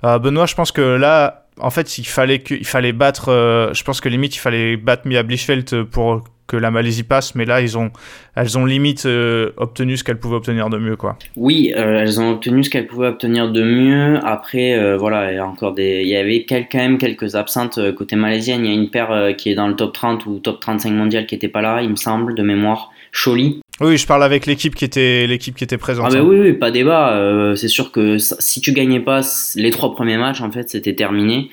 [0.03, 3.29] Euh, Benoît, je pense que là, en fait, il fallait, fallait battre.
[3.29, 7.33] euh, je pense que limite, il fallait battre Mia Blichfeld pour que la Malaisie passe,
[7.35, 7.91] mais là, ils ont,
[8.35, 11.17] elles ont limite euh, obtenu ce qu'elles pouvaient obtenir de mieux, quoi.
[11.35, 14.19] Oui, euh, elles ont obtenu ce qu'elles pouvaient obtenir de mieux.
[14.23, 17.35] Après, euh, voilà, il y a encore des, il y avait quel- quand même quelques
[17.35, 18.63] absentes côté malaisienne.
[18.65, 21.25] Il y a une paire qui est dans le top 30 ou top 35 mondial
[21.25, 22.91] qui était pas là, il me semble, de mémoire.
[23.11, 23.61] Choli.
[23.79, 26.07] Oui, je parle avec l'équipe qui était, l'équipe qui était présente.
[26.09, 26.25] Ah ben hein.
[26.27, 27.53] oui, oui, pas débat.
[27.55, 29.21] C'est sûr que si tu gagnais pas
[29.55, 31.49] les trois premiers matchs, en fait, c'était terminé.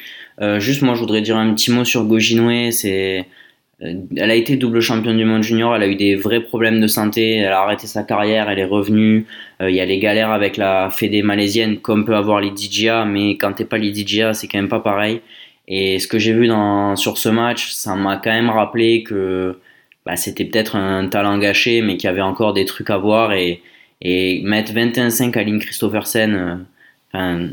[0.59, 2.73] Juste, moi, je voudrais dire un petit mot sur Gojinwe.
[2.73, 3.27] C'est,
[3.83, 5.75] elle a été double championne du monde junior.
[5.75, 7.37] Elle a eu des vrais problèmes de santé.
[7.37, 8.49] Elle a arrêté sa carrière.
[8.49, 9.27] Elle est revenue.
[9.61, 13.31] Euh, Il y a les galères avec la fédé malaisienne, comme peut avoir l'IDJA, mais
[13.37, 15.21] quand t'es pas l'IDJA, c'est quand même pas pareil.
[15.69, 19.59] Et ce que j'ai vu dans, sur ce match, ça m'a quand même rappelé que
[20.07, 23.33] bah, c'était peut-être un talent gâché, mais qu'il y avait encore des trucs à voir.
[23.33, 23.63] Et,
[24.01, 26.55] et mettre 21-5 à Lynn Christophersen, euh,
[27.13, 27.49] enfin,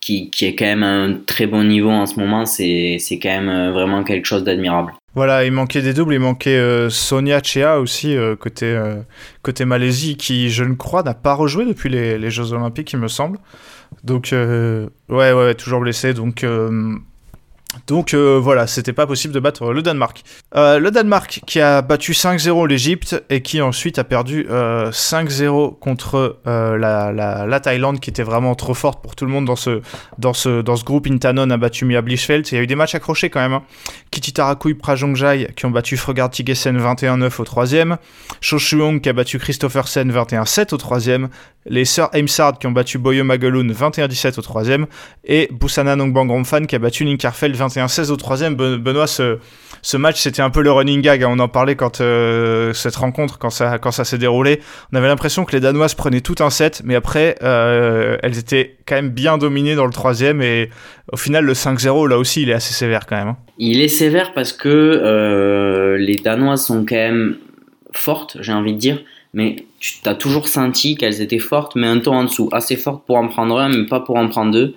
[0.00, 3.18] qui, qui est quand même à un très bon niveau en ce moment, c'est c'est
[3.18, 4.92] quand même euh, vraiment quelque chose d'admirable.
[5.16, 8.96] Voilà, il manquait des doubles, il manquait euh, Sonia Chea aussi, euh, côté, euh,
[9.40, 12.98] côté Malaisie, qui, je ne crois, n'a pas rejoué depuis les, les Jeux Olympiques, il
[12.98, 13.38] me semble.
[14.04, 16.12] Donc, ouais, ouais, toujours blessé.
[16.12, 16.44] Donc,
[17.86, 20.22] donc euh, voilà, c'était pas possible de battre le Danemark.
[20.54, 25.78] Euh, le Danemark qui a battu 5-0 l'Égypte et qui ensuite a perdu euh, 5-0
[25.78, 29.44] contre euh, la, la, la Thaïlande qui était vraiment trop forte pour tout le monde
[29.44, 29.82] dans ce,
[30.18, 31.06] dans ce, dans ce groupe.
[31.06, 32.48] Intanon a battu Mia Blichfeld.
[32.50, 33.52] Il y a eu des matchs accrochés quand même.
[33.52, 33.62] Hein.
[34.10, 37.98] Kititarakui Prajongjai qui ont battu Fregard Tigesen 21-9 au troisième.
[38.40, 41.28] Shoshuong qui a battu Christophersen 21-7 au troisième.
[41.66, 44.86] Les sœurs Aimsard qui ont battu Boyo Magaloun 21-17 au troisième.
[45.24, 48.54] Et Busana Nongbang qui a battu Linkarfeld 21-16 au troisième.
[48.54, 49.38] Ben- Benoît, ce,
[49.96, 51.22] match c'était un peu le running gag.
[51.22, 51.28] hein.
[51.30, 54.60] On en parlait quand euh, cette rencontre, quand ça, quand ça s'est déroulé.
[54.92, 58.76] On avait l'impression que les Danoises prenaient tout un set, mais après euh, elles étaient
[58.86, 60.42] quand même bien dominées dans le troisième.
[60.42, 60.70] Et
[61.12, 63.28] au final, le 5-0 là aussi il est assez sévère quand même.
[63.28, 63.36] hein.
[63.58, 67.36] Il est sévère parce que euh, les Danoises sont quand même
[67.92, 69.02] fortes, j'ai envie de dire,
[69.32, 73.04] mais tu as toujours senti qu'elles étaient fortes, mais un ton en dessous, assez fortes
[73.06, 74.74] pour en prendre un, mais pas pour en prendre deux.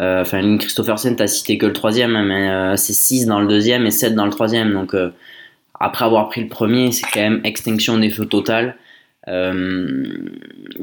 [0.00, 3.48] Euh, Enfin, Lynn Christophersen, t'as cité que le troisième, mais euh, c'est 6 dans le
[3.48, 4.72] deuxième et 7 dans le troisième.
[4.72, 5.12] Donc, euh,
[5.80, 8.76] après avoir pris le premier, c'est quand même extinction des feux totale.
[9.28, 10.06] Euh,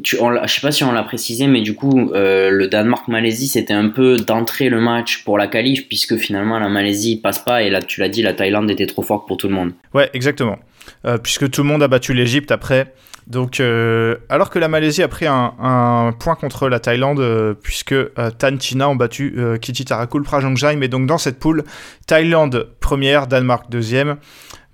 [0.04, 3.48] tu, on je sais pas si on l'a précisé, mais du coup, euh, le Danemark-Malaisie,
[3.48, 7.64] c'était un peu d'entrer le match pour la qualif, puisque finalement la Malaisie passe pas,
[7.64, 9.72] et là, tu l'as dit, la Thaïlande était trop forte pour tout le monde.
[9.94, 10.60] Ouais, exactement.
[11.06, 12.94] Euh, puisque tout le monde a battu l'Égypte après.
[13.26, 17.56] Donc, euh, alors que la Malaisie a pris un, un point contre la Thaïlande, euh,
[17.56, 20.76] puisque euh, Tan China ont battu euh, Kititarakul Prajongjai.
[20.76, 21.64] Mais donc, dans cette poule,
[22.06, 24.18] Thaïlande première, Danemark deuxième,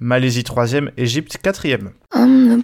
[0.02, 1.92] Malaisie troisième, Égypte quatrième.
[2.14, 2.64] Bad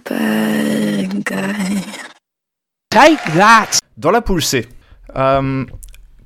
[2.90, 3.78] Take that!
[3.96, 4.66] Dans la poule C,
[5.16, 5.64] euh,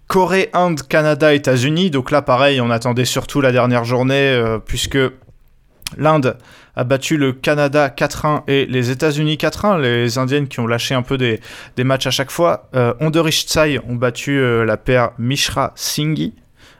[0.06, 1.90] Corée, Inde, Canada, États-Unis.
[1.90, 4.98] Donc là, pareil, on attendait surtout la dernière journée, euh, puisque
[5.96, 6.36] l'Inde
[6.76, 9.80] a battu le Canada 4-1 et les États-Unis 4-1.
[9.80, 11.40] Les Indiennes qui ont lâché un peu des,
[11.76, 12.68] des matchs à chaque fois.
[12.74, 12.92] Euh,
[13.30, 16.34] Tsai ont battu euh, la paire Mishra Singhi.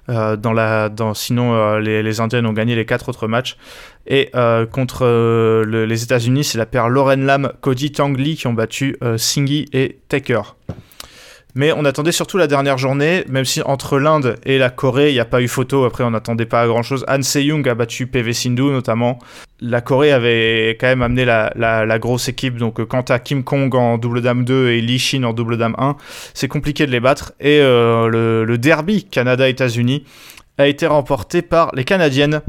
[0.08, 3.56] Euh, dans la, sinon, euh, les, les ont gagné les quatre autres matchs.
[4.06, 5.04] Et euh, contre
[5.64, 9.66] le- les États-Unis, c'est la paire Lauren Lam, Cody Tang Lee qui ont battu Singhi
[9.72, 10.42] et Taker.
[11.54, 15.14] Mais on attendait surtout la dernière journée, même si entre l'Inde et la Corée, il
[15.14, 15.84] n'y a pas eu photo.
[15.84, 17.04] Après, on n'attendait pas à grand chose.
[17.08, 19.18] Han Se-young a battu PV Sindhu notamment.
[19.60, 22.56] La Corée avait quand même amené la, grosse équipe.
[22.56, 25.58] Donc, euh, quant à Kim Kong en double dame 2 et Lee Shin en double
[25.58, 25.96] dame 1,
[26.32, 27.32] c'est compliqué de les battre.
[27.38, 30.04] Et euh, le, derby Canada-États-Unis
[30.56, 32.40] a été remporté par les Canadiennes.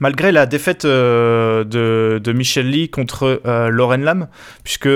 [0.00, 4.26] Malgré la défaite euh, de, Michelle Lee contre Lauren Lam,
[4.64, 4.88] puisque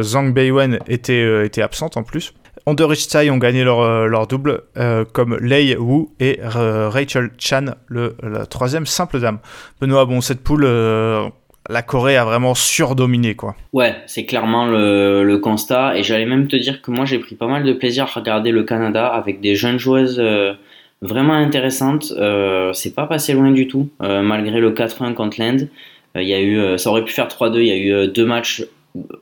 [0.00, 2.32] Zhang Beiwen était, était absente en plus.
[2.66, 7.30] Underich Tsai ont gagné leur, euh, leur double, euh, comme Lei Wu et euh, Rachel
[7.38, 9.38] Chan, le, la troisième simple dame.
[9.80, 13.54] Benoît, bon, cette poule, la Corée a vraiment surdominé, quoi.
[13.74, 15.98] Ouais, c'est clairement le, constat.
[15.98, 18.50] Et j'allais même te dire que moi, j'ai pris pas mal de plaisir à regarder
[18.50, 20.22] le Canada avec des jeunes joueuses
[21.02, 22.14] vraiment intéressantes.
[22.72, 25.68] C'est pas passé loin du tout, malgré le 4-1 contre l'Inde.
[26.14, 27.58] Y a eu, ça aurait pu faire 3-2.
[27.58, 28.64] Il y a eu deux matchs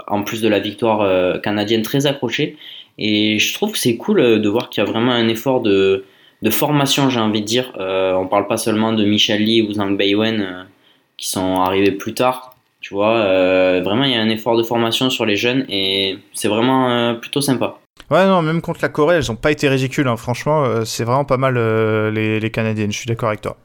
[0.06, 2.56] en plus de la victoire canadienne très accrochée.
[2.98, 5.60] Et je trouve que c'est cool euh, de voir qu'il y a vraiment un effort
[5.60, 6.04] de,
[6.50, 7.72] formation, j'ai envie de dire.
[7.78, 10.62] Euh, on parle pas seulement de Michel Lee ou Zhang Beiwen euh,
[11.16, 12.54] qui sont arrivés plus tard.
[12.80, 16.18] Tu vois, euh, vraiment, il y a un effort de formation sur les jeunes et
[16.34, 17.78] c'est vraiment plutôt sympa.
[18.10, 20.16] Ouais, non, même contre la Corée, elles ont pas été ridicules, hein.
[20.16, 21.54] franchement, c'est vraiment pas mal
[22.12, 23.56] les, les Canadiennes, je suis d'accord avec toi.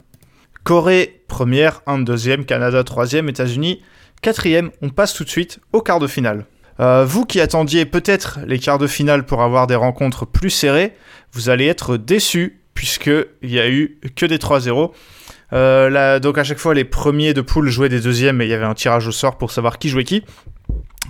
[0.64, 3.82] Corée première, Inde deuxième, Canada troisième, États-Unis
[4.22, 6.46] Quatrième, on passe tout de suite au quart de finale.
[6.80, 10.94] Euh, vous qui attendiez peut-être les quarts de finale pour avoir des rencontres plus serrées,
[11.34, 14.92] vous allez être déçus puisqu'il n'y a eu que des 3-0.
[15.54, 18.54] Euh, donc à chaque fois, les premiers de poule jouaient des deuxièmes et il y
[18.54, 20.24] avait un tirage au sort pour savoir qui jouait qui.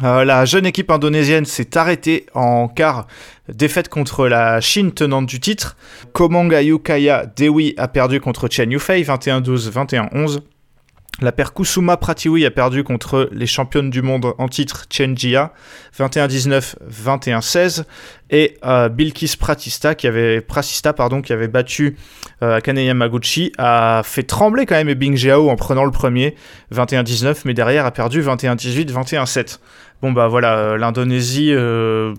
[0.03, 3.07] Euh, la jeune équipe indonésienne s'est arrêtée en quart
[3.51, 5.75] défaite contre la Chine tenante du titre.
[6.13, 10.39] Komangayu Kaya Dewi a perdu contre Chen Yufei 21-12, 21-11.
[11.19, 15.51] La paire Kusuma Pratiwi a perdu contre les championnes du monde en titre Chen Jia
[15.97, 17.85] 21-19, 21-16
[18.29, 21.97] et euh, Bilkis Pratista qui avait Pratista pardon qui avait battu
[22.43, 26.35] euh, Akane Yamaguchi a fait trembler quand même Bing Jiao en prenant le premier
[26.71, 29.57] 21-19 mais derrière a perdu 21-18, 21-7.
[30.03, 32.13] Bon bah voilà, euh, l'Indonésie euh,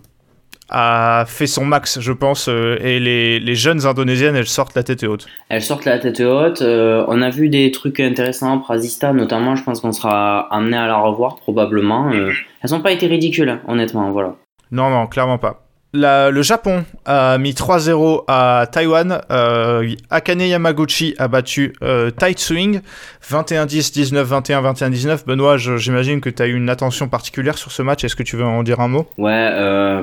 [0.68, 4.83] a fait son max, je pense, euh, et les, les, jeunes indonésiennes, elles sortent la
[4.83, 5.26] tête haute.
[5.48, 6.62] Elles sortent la tête haute.
[6.62, 10.87] Euh, on a vu des trucs intéressants, Prazista notamment, je pense qu'on sera amené à
[10.87, 12.11] la revoir probablement.
[12.12, 14.37] Euh, elles n'ont pas été ridicules, honnêtement, voilà.
[14.70, 15.68] Non, non, clairement pas.
[15.94, 19.22] La, le Japon a mis 3-0 à Taïwan.
[19.31, 22.83] Euh, Akane Yamaguchi a battu euh, Tight Swing
[23.26, 25.24] 21-10, 19-21, 21-19.
[25.24, 28.04] Benoît, j'imagine que tu as eu une attention particulière sur ce match.
[28.04, 29.07] Est-ce que tu veux en dire un mot?
[29.16, 30.02] Ouais, euh,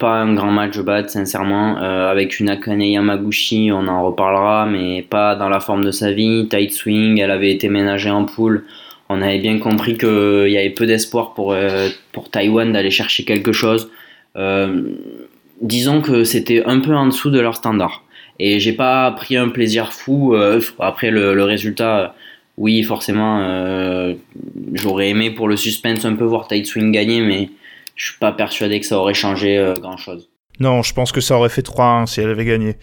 [0.00, 1.78] pas un grand match de bat, sincèrement.
[1.78, 6.10] Euh, avec une Akane Yamaguchi, on en reparlera, mais pas dans la forme de sa
[6.10, 6.48] vie.
[6.48, 8.64] Tight Swing, elle avait été ménagée en poule.
[9.08, 13.24] On avait bien compris qu'il y avait peu d'espoir pour, euh, pour Taïwan d'aller chercher
[13.24, 13.90] quelque chose.
[14.36, 14.94] Euh,
[15.60, 18.02] disons que c'était un peu en dessous de leur standard.
[18.38, 20.34] Et j'ai pas pris un plaisir fou.
[20.34, 22.14] Euh, après le, le, résultat,
[22.56, 24.14] oui, forcément, euh,
[24.72, 27.50] j'aurais aimé pour le suspense un peu voir Tight Swing gagner, mais
[28.00, 30.30] je suis pas persuadé que ça aurait changé euh, grand chose.
[30.58, 32.76] Non, je pense que ça aurait fait 3-1 si elle avait gagné.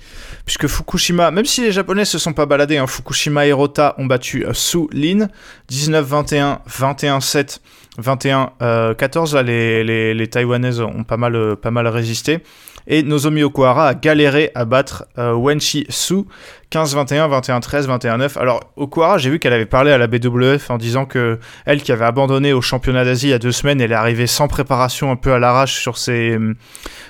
[0.46, 4.06] Puisque Fukushima, même si les Japonais se sont pas baladés, hein, Fukushima et Rota ont
[4.06, 5.28] battu euh, Su Lin
[5.72, 7.60] 19-21, 21-7,
[8.00, 9.34] 21-14.
[9.34, 12.44] Là, les, Taïwanaises ont pas mal, euh, pas mal résisté.
[12.90, 16.24] Et Nozomi Okuhara a galéré à battre euh, Wenshi Su
[16.72, 18.40] 15-21, 21-13, 21-9.
[18.40, 21.92] Alors, Okuhara, j'ai vu qu'elle avait parlé à la BWF en disant que elle, qui
[21.92, 25.12] avait abandonné au championnat d'Asie il y a deux semaines, elle est arrivée sans préparation,
[25.12, 26.38] un peu à l'arrache sur ses,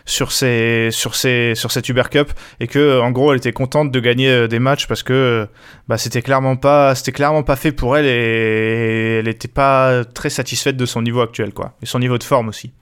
[0.06, 4.48] sur sur sur cette Uber Cup, et que, en gros, elle était contente de gagner
[4.48, 5.48] des matchs parce que,
[5.88, 10.30] bah, c'était clairement pas, c'était clairement pas fait pour elle et elle était pas très
[10.30, 12.74] satisfaite de son niveau actuel, quoi, et son niveau de forme aussi.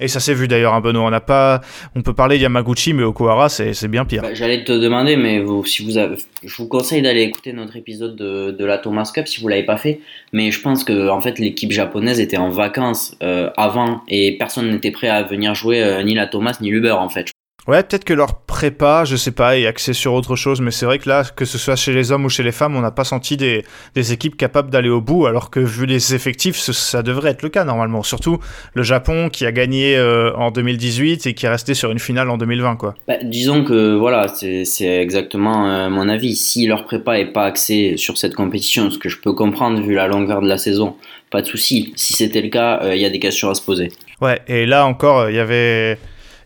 [0.00, 1.04] Et ça s'est vu d'ailleurs, hein, Benoît.
[1.04, 1.60] On n'a pas,
[1.94, 4.22] on peut parler Yamaguchi, mais Okuhara, c'est bien pire.
[4.22, 7.76] Bah, J'allais te demander, mais vous, si vous avez, je vous conseille d'aller écouter notre
[7.76, 10.00] épisode de, de la Thomas Cup si vous l'avez pas fait.
[10.32, 14.70] Mais je pense que en fait l'équipe japonaise était en vacances euh, avant et personne
[14.70, 17.30] n'était prêt à venir jouer euh, ni la Thomas ni l'Uber en fait.
[17.68, 20.86] Ouais, peut-être que leur prépa, je sais pas, est axée sur autre chose, mais c'est
[20.86, 22.90] vrai que là, que ce soit chez les hommes ou chez les femmes, on n'a
[22.90, 26.72] pas senti des, des, équipes capables d'aller au bout, alors que vu les effectifs, ça,
[26.72, 28.02] ça devrait être le cas normalement.
[28.02, 28.38] Surtout
[28.74, 32.30] le Japon qui a gagné euh, en 2018 et qui est resté sur une finale
[32.30, 32.94] en 2020, quoi.
[33.06, 36.36] Bah, disons que voilà, c'est exactement euh, mon avis.
[36.36, 39.94] Si leur prépa est pas axée sur cette compétition, ce que je peux comprendre vu
[39.94, 40.96] la longueur de la saison,
[41.30, 41.92] pas de souci.
[41.94, 43.92] Si c'était le cas, il euh, y a des questions à se poser.
[44.20, 45.98] Ouais, et là encore, il y avait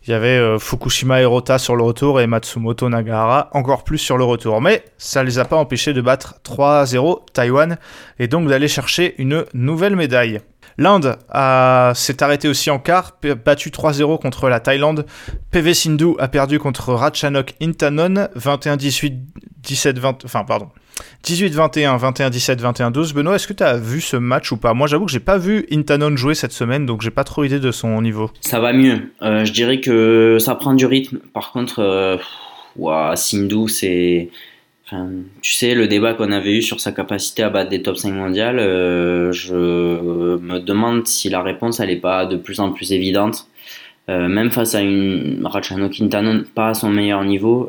[0.07, 4.19] il y avait euh, Fukushima Hirota sur le retour et Matsumoto Nagahara encore plus sur
[4.19, 4.61] le retour.
[4.61, 7.79] Mais ça ne les a pas empêchés de battre 3-0 Taïwan
[8.19, 10.40] et donc d'aller chercher une nouvelle médaille.
[10.77, 11.17] L'Inde
[11.95, 13.12] s'est arrêtée aussi en quart,
[13.45, 15.07] battu 3-0 contre la Thaïlande.
[15.51, 19.21] PV Sindhu a perdu contre Ratchanok Intanon 21-18,
[19.64, 20.71] 17-20, enfin pardon,
[21.24, 23.14] 18-21, 21-17, 21-12.
[23.14, 24.74] Benoît, est-ce que tu as vu ce match ou pas?
[24.74, 27.61] Moi, j'avoue que j'ai pas vu Intanon jouer cette semaine, donc j'ai pas trop idée
[27.61, 28.30] de son niveau.
[28.40, 29.11] Ça va mieux.
[29.22, 31.18] Euh, je dirais que ça prend du rythme.
[31.33, 32.16] Par contre, euh,
[32.76, 34.28] ouah, Sindhu, c'est.
[35.40, 38.12] Tu sais, le débat qu'on avait eu sur sa capacité à battre des top 5
[38.12, 42.92] mondiales, euh, je me demande si la réponse elle est pas de plus en plus
[42.92, 43.48] évidente.
[44.09, 47.68] Euh, même face à une Ratchanok Intanon, pas à son meilleur niveau.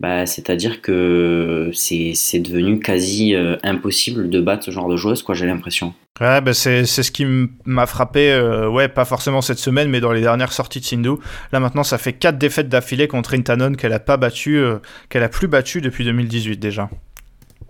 [0.00, 5.34] Bah, c'est-à-dire que c'est devenu quasi euh, impossible de battre ce genre de joueuse, quoi,
[5.34, 5.92] j'ai l'impression.
[6.20, 7.26] Ouais, bah c'est ce qui
[7.64, 11.16] m'a frappé, euh, ouais, pas forcément cette semaine, mais dans les dernières sorties de Sindhu.
[11.52, 14.78] Là maintenant, ça fait 4 défaites d'affilée contre Intanon qu'elle a pas battu, euh,
[15.10, 16.88] qu'elle a plus battu depuis 2018 déjà.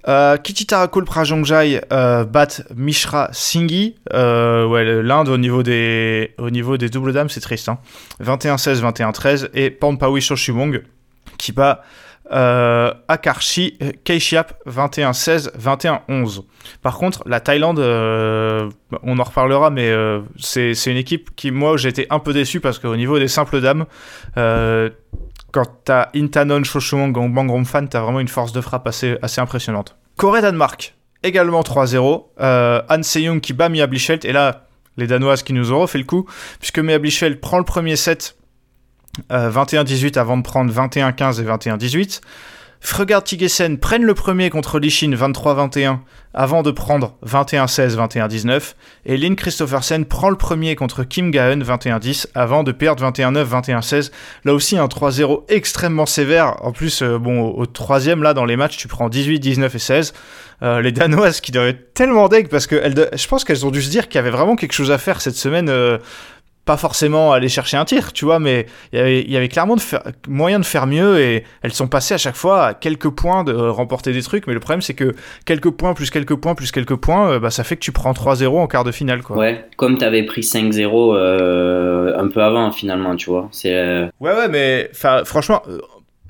[0.09, 3.97] Euh, Kititarakul Prajongjai euh, bat Mishra Singhi.
[4.13, 7.69] Ouais, l'Inde au niveau des doubles dames, c'est triste.
[7.69, 7.79] Hein.
[8.23, 10.83] 21-16, 21-13 et Pampawi Shoshimong
[11.39, 11.83] qui bat
[12.33, 16.45] euh, Akarshi Keishiap 21-16, 21-11.
[16.83, 18.69] Par contre, la Thaïlande, euh,
[19.03, 22.79] on en reparlera, mais euh, c'est une équipe qui, moi, été un peu déçu parce
[22.79, 23.87] qu'au niveau des simples dames,
[24.37, 24.91] euh,
[25.53, 29.97] quand t'as Intanon, Shoshumong, Bang Fan, t'as vraiment une force de frappe assez, impressionnante.
[30.17, 30.95] Corée-Danemark.
[31.23, 32.29] également 3-0.
[32.41, 34.25] Euh, Han Se-young qui bat Mia Blichelt.
[34.25, 34.67] Et là,
[34.97, 36.27] les Danoises qui nous ont refait le coup,
[36.59, 38.37] puisque Mia Blichelt prend le premier set
[39.31, 42.21] 21-18 avant de prendre 21-15 et 21-18.
[42.83, 45.99] Fregard Tigesen prennent le premier contre Lichin 23-21
[46.33, 48.75] avant de prendre 21-16, 21-19.
[49.05, 54.11] Et Lynn Christophersen prend le premier contre Kim Gaen 21-10 avant de perdre 21-9, 21-16.
[54.45, 56.57] Là aussi un 3-0 extrêmement sévère.
[56.65, 59.79] En plus, euh, bon, au troisième, là, dans les matchs, tu prends 18, 19 et
[59.79, 60.15] 16.
[60.63, 63.71] Euh, les Danoises qui doivent être tellement deg parce que elles, je pense qu'elles ont
[63.71, 65.69] dû se dire qu'il y avait vraiment quelque chose à faire cette semaine.
[65.69, 65.99] Euh,
[66.65, 70.03] pas forcément aller chercher un tir, tu vois, mais il y avait, clairement de faire,
[70.29, 73.53] moyen de faire mieux et elles sont passées à chaque fois à quelques points de
[73.53, 75.15] remporter des trucs, mais le problème c'est que
[75.47, 78.13] quelques points plus quelques points plus quelques points, euh, bah, ça fait que tu prends
[78.13, 79.37] 3-0 en quart de finale, quoi.
[79.37, 83.49] Ouais, comme t'avais pris 5-0 euh, un peu avant finalement, tu vois.
[83.51, 83.75] C'est.
[83.75, 84.91] Euh, ouais, ouais, mais
[85.25, 85.63] franchement,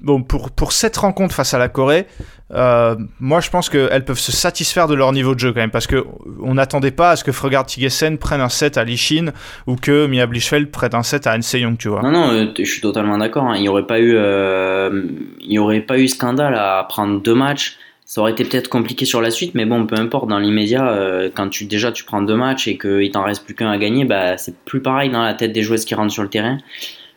[0.00, 2.06] bon, pour, pour cette rencontre face à la Corée,
[2.52, 5.70] euh, moi je pense qu'elles peuvent se satisfaire de leur niveau de jeu quand même,
[5.70, 9.32] parce qu'on n'attendait pas à ce que Fregard Tigesen prenne un set à Lichin
[9.66, 12.02] ou que Mia Blichfeld prenne un set à Han Young, tu vois.
[12.02, 13.44] Non, non, euh, je suis totalement d'accord.
[13.44, 13.54] Hein.
[13.56, 15.04] Il n'y aurait, pas eu, euh,
[15.40, 17.76] il aurait pas eu scandale à prendre deux matchs.
[18.04, 21.48] Ça aurait été peut-être compliqué sur la suite, mais bon, peu importe, dans l'immédiat, quand
[21.48, 24.36] tu déjà tu prends deux matchs et qu'il t'en reste plus qu'un à gagner, bah,
[24.36, 26.58] c'est plus pareil dans la tête des joueuses qui rentrent sur le terrain.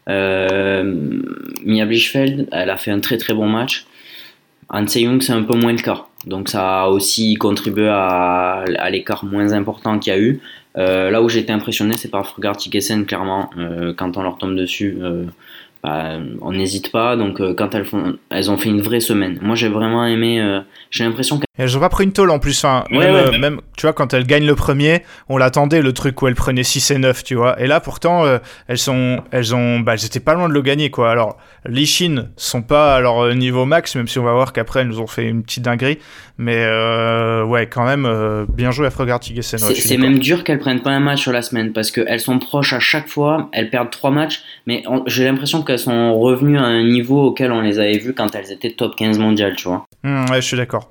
[0.06, 3.88] Mia Blichfeld, elle a fait un très très bon match.
[4.70, 6.06] Han Young, c'est un peu moins le cas.
[6.26, 10.40] Donc ça a aussi contribué à, l'écart moins important qu'il y a eu.
[10.78, 13.50] Euh, là où j'étais impressionné, c'est par Frugard Tikesen, clairement.
[13.58, 14.98] Euh, quand on leur tombe dessus,
[15.84, 17.16] bah, on n'hésite pas.
[17.16, 19.40] Donc quand elles, font, elles ont fait une vraie semaine.
[19.42, 20.62] Moi j'ai vraiment aimé.
[20.92, 22.66] j'ai l'impression elles ont pas pris une tôle en plus.
[22.66, 26.34] Enfin, même, tu vois, quand elles gagnent le premier, on l'attendait le truc où elles
[26.34, 27.62] prenaient 6 et 9, tu vois.
[27.62, 30.64] Et là, pourtant, euh, elles sont, elles ont, bah, elles étaient pas loin de le
[30.64, 31.12] gagner, quoi.
[31.12, 31.38] Alors,
[31.68, 34.88] les Chines sont pas à leur niveau max, même si on va voir qu'après, elles
[34.88, 36.00] nous ont fait une petite dinguerie.
[36.40, 40.82] Mais, euh, ouais, quand même, bien joué à Fregard C'est c'est même dur qu'elles prennent
[40.82, 43.92] pas un match sur la semaine, parce qu'elles sont proches à chaque fois, elles perdent
[43.92, 48.00] trois matchs, mais j'ai l'impression qu'elles sont revenues à un niveau auquel on les avait
[48.00, 49.86] vues quand elles étaient top 15 mondiales, tu vois.
[50.02, 50.90] Mmh, ouais, je suis d'accord.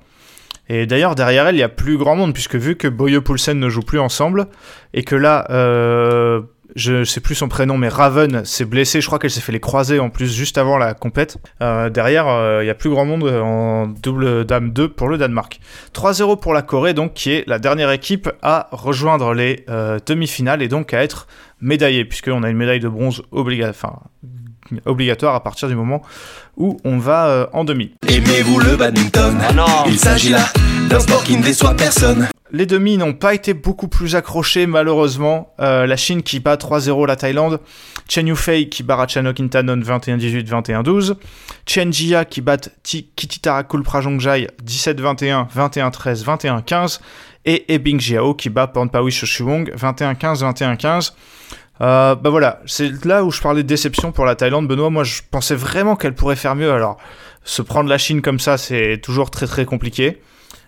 [0.69, 3.59] Et d'ailleurs, derrière elle, il y a plus grand monde, puisque vu que Boyo Poulsen
[3.59, 4.47] ne joue plus ensemble,
[4.93, 6.41] et que là, euh,
[6.75, 9.59] je sais plus son prénom, mais Raven s'est blessée, je crois qu'elle s'est fait les
[9.59, 11.37] croiser en plus juste avant la compète.
[11.61, 15.17] Euh, derrière, euh, il y a plus grand monde en double dame 2 pour le
[15.17, 15.59] Danemark.
[15.93, 19.65] 3-0 pour la Corée, donc, qui est la dernière équipe à rejoindre les
[20.05, 21.27] demi-finales et donc à être
[21.59, 24.03] médaillée, puisqu'on a une médaille de bronze obligatoire,
[24.85, 26.01] obligatoire à partir du moment
[26.57, 27.93] où on va euh, en demi.
[28.07, 29.37] Aimez-vous le badminton?
[29.57, 30.45] Ah Il s'agit là
[30.89, 32.27] d'un sport qui ne déçoit personne.
[32.51, 35.53] Les demi n'ont pas été beaucoup plus accrochés malheureusement.
[35.59, 37.59] Euh, la Chine qui bat 3-0 la Thaïlande.
[38.07, 41.15] Chen Yufei qui bat Ratchanok Intanon 21-18, 21-12.
[41.65, 46.99] Chen Jia qui bat Kititarakul Prajongjai 17-21, 21-13, 21-15.
[47.45, 51.13] Et Ebing Jiao qui bat Pornpawi Shoshuwong 21-15, 21-15.
[51.81, 54.67] Euh, bah voilà, c'est là où je parlais de déception pour la Thaïlande.
[54.67, 56.71] Benoît, moi je pensais vraiment qu'elle pourrait faire mieux.
[56.71, 56.97] Alors,
[57.43, 60.19] se prendre la Chine comme ça, c'est toujours très très compliqué.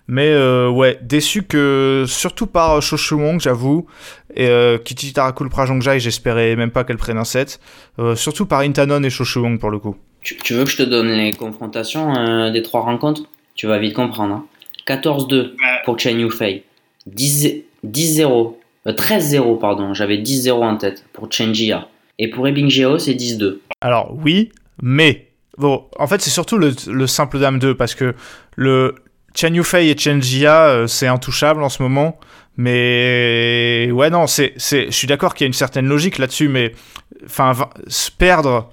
[0.07, 2.79] Mais euh, ouais, déçu que, surtout par
[3.11, 3.87] Wong, j'avoue,
[4.35, 7.59] et euh, Kitty Tarakul Prajongjai, j'espérais même pas qu'elle prenne un set.
[7.97, 9.95] Euh, surtout par Intanon et Wong pour le coup.
[10.21, 13.23] Tu, veux que je te donne les confrontations des trois rencontres?
[13.55, 14.43] Tu vas vite comprendre.
[14.87, 15.77] 14-2 hein.
[15.85, 16.63] pour Chen Yufei,
[17.09, 18.53] 10-0
[18.91, 19.93] 13-0, euh, pardon.
[19.93, 21.87] J'avais 10-0 en tête pour Chenjia.
[22.17, 23.59] Et pour Ebing c'est 10-2.
[23.81, 25.27] Alors, oui, mais.
[25.57, 28.13] Bon, en fait, c'est surtout le, simple dame 2 parce que
[28.57, 28.95] le
[29.33, 32.19] Chen Yufei et Chen Jia, euh, c'est intouchable en ce moment.
[32.57, 36.73] Mais ouais, non, c'est, je suis d'accord qu'il y a une certaine logique là-dessus, mais
[37.25, 37.53] enfin,
[38.17, 38.69] perdre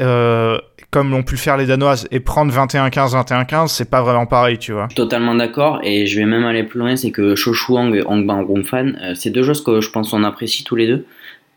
[0.00, 0.58] euh,
[0.94, 4.70] comme l'ont pu faire les Danoises et prendre 21-15, 21-15, c'est pas vraiment pareil, tu
[4.70, 4.86] vois.
[4.94, 7.34] Totalement d'accord, et je vais même aller plus loin, c'est que
[7.68, 10.86] Wang et Hongban Rongfan, euh, c'est deux choses que je pense qu'on apprécie tous les
[10.86, 11.04] deux.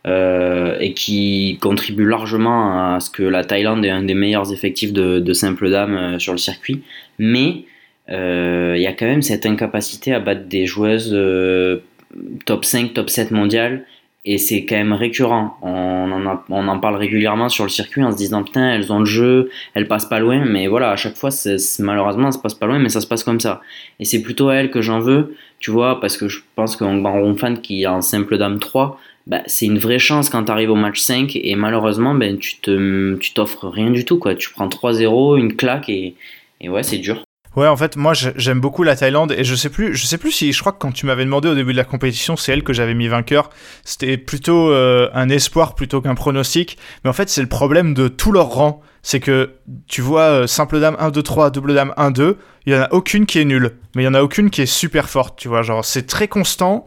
[0.07, 4.93] Euh, et qui contribuent largement à ce que la Thaïlande ait un des meilleurs effectifs
[4.93, 6.81] de, simple dame sur le circuit.
[7.19, 7.65] Mais
[8.07, 11.13] il y a quand même cette incapacité à battre des joueuses
[12.45, 13.83] top 5, top 7 mondiales
[14.27, 15.57] et c'est quand même récurrent.
[15.61, 18.99] On en, on en, parle régulièrement sur le circuit en se disant putain, elles ont
[18.99, 21.29] le jeu, elles passent pas loin, mais voilà, à chaque fois,
[21.79, 23.61] malheureusement, ça se passe pas loin, mais ça se passe comme ça.
[24.01, 27.01] Et c'est plutôt à elles que j'en veux, tu vois, parce que je pense qu'un
[27.35, 30.71] fan qui est en simple dame 3, bah, c'est une vraie chance quand tu arrives
[30.71, 32.59] au match 5 et malheureusement, ben, tu
[33.33, 34.19] t'offres rien du tout.
[34.19, 34.35] Quoi.
[34.35, 36.15] Tu prends 3-0, une claque et,
[36.59, 37.26] et ouais, c'est dur.
[37.57, 40.31] Ouais, en fait, moi j'aime beaucoup la Thaïlande et je sais plus, je sais plus
[40.31, 42.63] si je crois que quand tu m'avais demandé au début de la compétition, c'est elle
[42.63, 43.49] que j'avais mis vainqueur.
[43.83, 46.77] C'était plutôt euh, un espoir plutôt qu'un pronostic.
[47.03, 48.83] Mais en fait, c'est le problème de tout leur rang.
[49.01, 49.55] C'est que
[49.87, 52.37] tu vois euh, simple dame 1 2 3, double dame 1 2,
[52.67, 54.61] il y en a aucune qui est nulle, mais il y en a aucune qui
[54.61, 56.85] est super forte, tu vois, genre c'est très constant.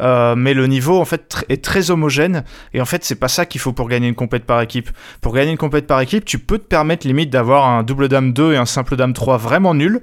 [0.00, 2.44] Euh, mais le niveau en fait est très homogène
[2.74, 4.90] et en fait c'est pas ça qu'il faut pour gagner une compète par équipe.
[5.20, 8.32] Pour gagner une compète par équipe, tu peux te permettre limite d'avoir un double dame
[8.32, 10.02] 2 et un simple dame 3 vraiment nuls.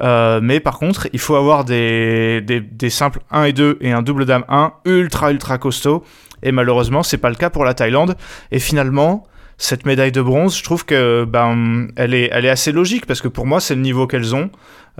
[0.00, 3.92] Euh, mais par contre, il faut avoir des, des, des, simples 1 et 2 et
[3.92, 6.04] un double dame 1 ultra ultra costaud.
[6.42, 8.16] Et malheureusement, c'est pas le cas pour la Thaïlande.
[8.52, 9.26] Et finalement,
[9.58, 13.20] cette médaille de bronze, je trouve que ben, elle est, elle est assez logique parce
[13.20, 14.50] que pour moi, c'est le niveau qu'elles ont.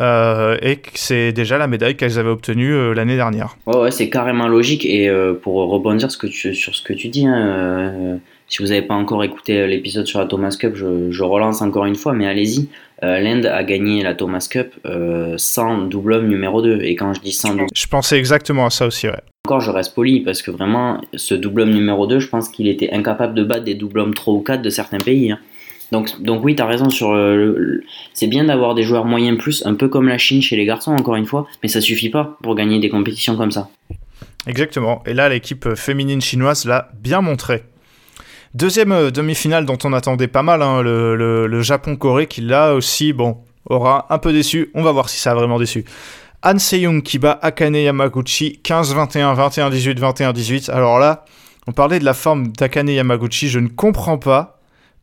[0.01, 3.57] Euh, et c'est déjà la médaille qu'elles avaient obtenue euh, l'année dernière.
[3.67, 4.85] Ouais, ouais c'est carrément logique.
[4.85, 9.23] Et euh, pour rebondir sur ce que tu dis, hein, si vous n'avez pas encore
[9.25, 12.69] écouté l'épisode sur la Thomas Cup, je relance encore une fois, mais allez-y.
[13.03, 14.75] L'Inde a gagné la Thomas Cup
[15.37, 16.83] sans double homme numéro 2.
[16.83, 17.71] Et quand je dis sans double...
[17.75, 19.21] Je pensais exactement à ça aussi, ouais.
[19.47, 22.69] Encore, je reste poli parce que vraiment, ce double homme numéro 2, je pense qu'il
[22.69, 25.31] était incapable de battre des double hommes 3 ou 4 de certains pays.
[25.31, 25.39] Hein.
[25.91, 27.83] Donc, donc oui, tu as raison sur le,
[28.13, 30.93] c'est bien d'avoir des joueurs moyens plus, un peu comme la Chine chez les garçons
[30.93, 33.71] encore une fois, mais ça suffit pas pour gagner des compétitions comme ça.
[34.47, 35.03] Exactement.
[35.07, 37.63] Et là, l'équipe féminine chinoise l'a bien montré.
[38.55, 43.13] Deuxième euh, demi-finale dont on attendait pas mal, hein, le, le Japon-Corée, qui là aussi,
[43.13, 44.71] bon, aura un peu déçu.
[44.75, 45.85] On va voir si ça a vraiment déçu.
[46.43, 50.71] Han Se-young qui bat Akane Yamaguchi 15-21, 21-18, 21-18.
[50.71, 51.25] Alors là,
[51.67, 54.58] on parlait de la forme d'Akane Yamaguchi, je ne comprends pas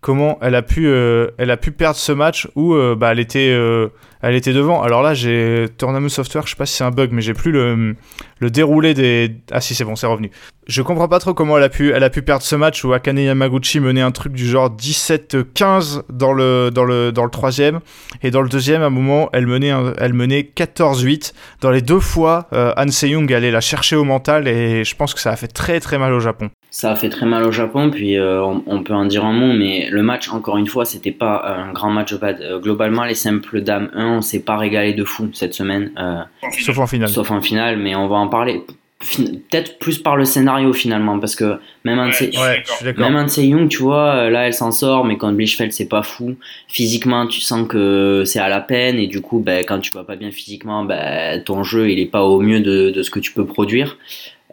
[0.06, 3.20] comment elle a pu, euh, elle a pu perdre ce match où euh, bah, elle,
[3.20, 3.88] était, euh,
[4.22, 4.84] elle était devant.
[4.84, 7.52] Alors là, j'ai Tournament Software, je sais pas si c'est un bug, mais j'ai plus
[7.52, 7.96] le,
[8.38, 9.36] le déroulé des.
[9.52, 10.30] Ah si, c'est bon, c'est revenu.
[10.68, 12.94] Je comprends pas trop comment elle a pu, elle a pu perdre ce match où
[12.94, 17.80] Akane Yamaguchi menait un truc du genre 17-15 dans le, dans, le, dans le troisième.
[18.22, 19.74] Et dans le deuxième, à un moment, elle menait,
[20.12, 21.34] menait 14-8.
[21.62, 25.20] Dans les deux fois, Han Se-young allait la chercher au mental et je pense que
[25.20, 27.90] ça a fait très très mal au Japon ça a fait très mal au Japon,
[27.90, 31.14] puis euh, on, peut en dire un mot, mais le match, encore une fois, c'était
[31.14, 32.14] pas un grand match.
[32.22, 35.94] Euh, globalement, les simples dames 1, on s'est pas régalé de fou cette semaine.
[35.98, 36.18] Euh,
[36.60, 37.08] sauf en finale.
[37.08, 38.62] Sauf en finale, mais on va en parler.
[39.00, 44.48] Peut-être plus par le scénario finalement, parce que même un de Young, tu vois, là
[44.48, 46.36] elle s'en sort, mais quand Blichfeld c'est pas fou.
[46.68, 50.04] Physiquement, tu sens que c'est à la peine, et du coup, ben, quand tu vas
[50.04, 53.20] pas bien physiquement, ben, ton jeu il est pas au mieux de, de ce que
[53.20, 53.98] tu peux produire.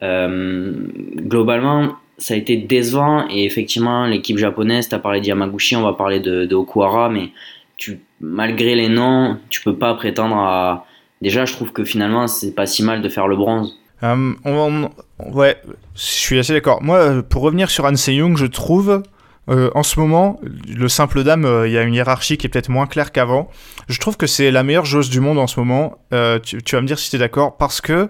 [0.01, 5.93] globalement, ça a été décevant et effectivement l'équipe japonaise, tu as parlé d'Yamaguchi, on va
[5.93, 7.31] parler de, de, mais
[7.77, 10.87] tu, malgré les noms, tu peux pas prétendre à...
[11.21, 13.79] Déjà je trouve que finalement c'est pas si mal de faire le bronze.
[14.05, 14.89] Euh,
[15.33, 15.57] ouais,
[15.95, 16.83] je suis assez d'accord.
[16.83, 19.03] Moi, pour revenir sur Han Se-young, je trouve
[19.49, 22.51] euh, en ce moment, le simple dame, euh, il y a une hiérarchie qui est
[22.51, 23.49] peut-être moins claire qu'avant.
[23.89, 25.99] Je trouve que c'est la meilleure joueuse du monde en ce moment.
[26.45, 28.09] Tu, tu, vas me dire si tu es d'accord, parce que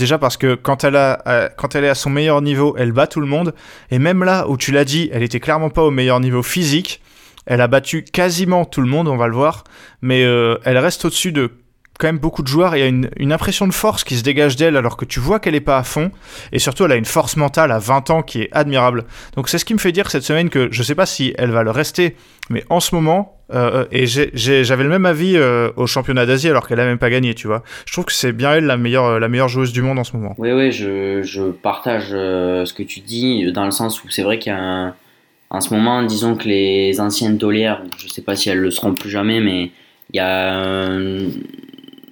[0.00, 2.90] Déjà parce que quand elle, a, euh, quand elle est à son meilleur niveau, elle
[2.90, 3.52] bat tout le monde.
[3.90, 7.02] Et même là où tu l'as dit, elle était clairement pas au meilleur niveau physique.
[7.44, 9.62] Elle a battu quasiment tout le monde, on va le voir.
[10.00, 11.52] Mais euh, elle reste au-dessus de
[11.98, 12.74] quand même beaucoup de joueurs.
[12.76, 15.38] Il y a une, impression de force qui se dégage d'elle alors que tu vois
[15.38, 16.10] qu'elle est pas à fond.
[16.50, 19.04] Et surtout, elle a une force mentale à 20 ans qui est admirable.
[19.36, 21.50] Donc c'est ce qui me fait dire cette semaine que je sais pas si elle
[21.50, 22.16] va le rester.
[22.48, 26.68] Mais en ce moment, euh, et j'avais le même avis euh, au championnat d'Asie alors
[26.68, 27.62] qu'elle a même pas gagné, tu vois.
[27.86, 30.16] Je trouve que c'est bien elle la meilleure, la meilleure joueuse du monde en ce
[30.16, 30.34] moment.
[30.38, 34.38] Oui, oui, je, partage euh, ce que tu dis dans le sens où c'est vrai
[34.38, 38.94] qu'il ce moment, disons que les anciennes taulières, je sais pas si elles le seront
[38.94, 39.70] plus jamais, mais
[40.12, 40.92] il y a,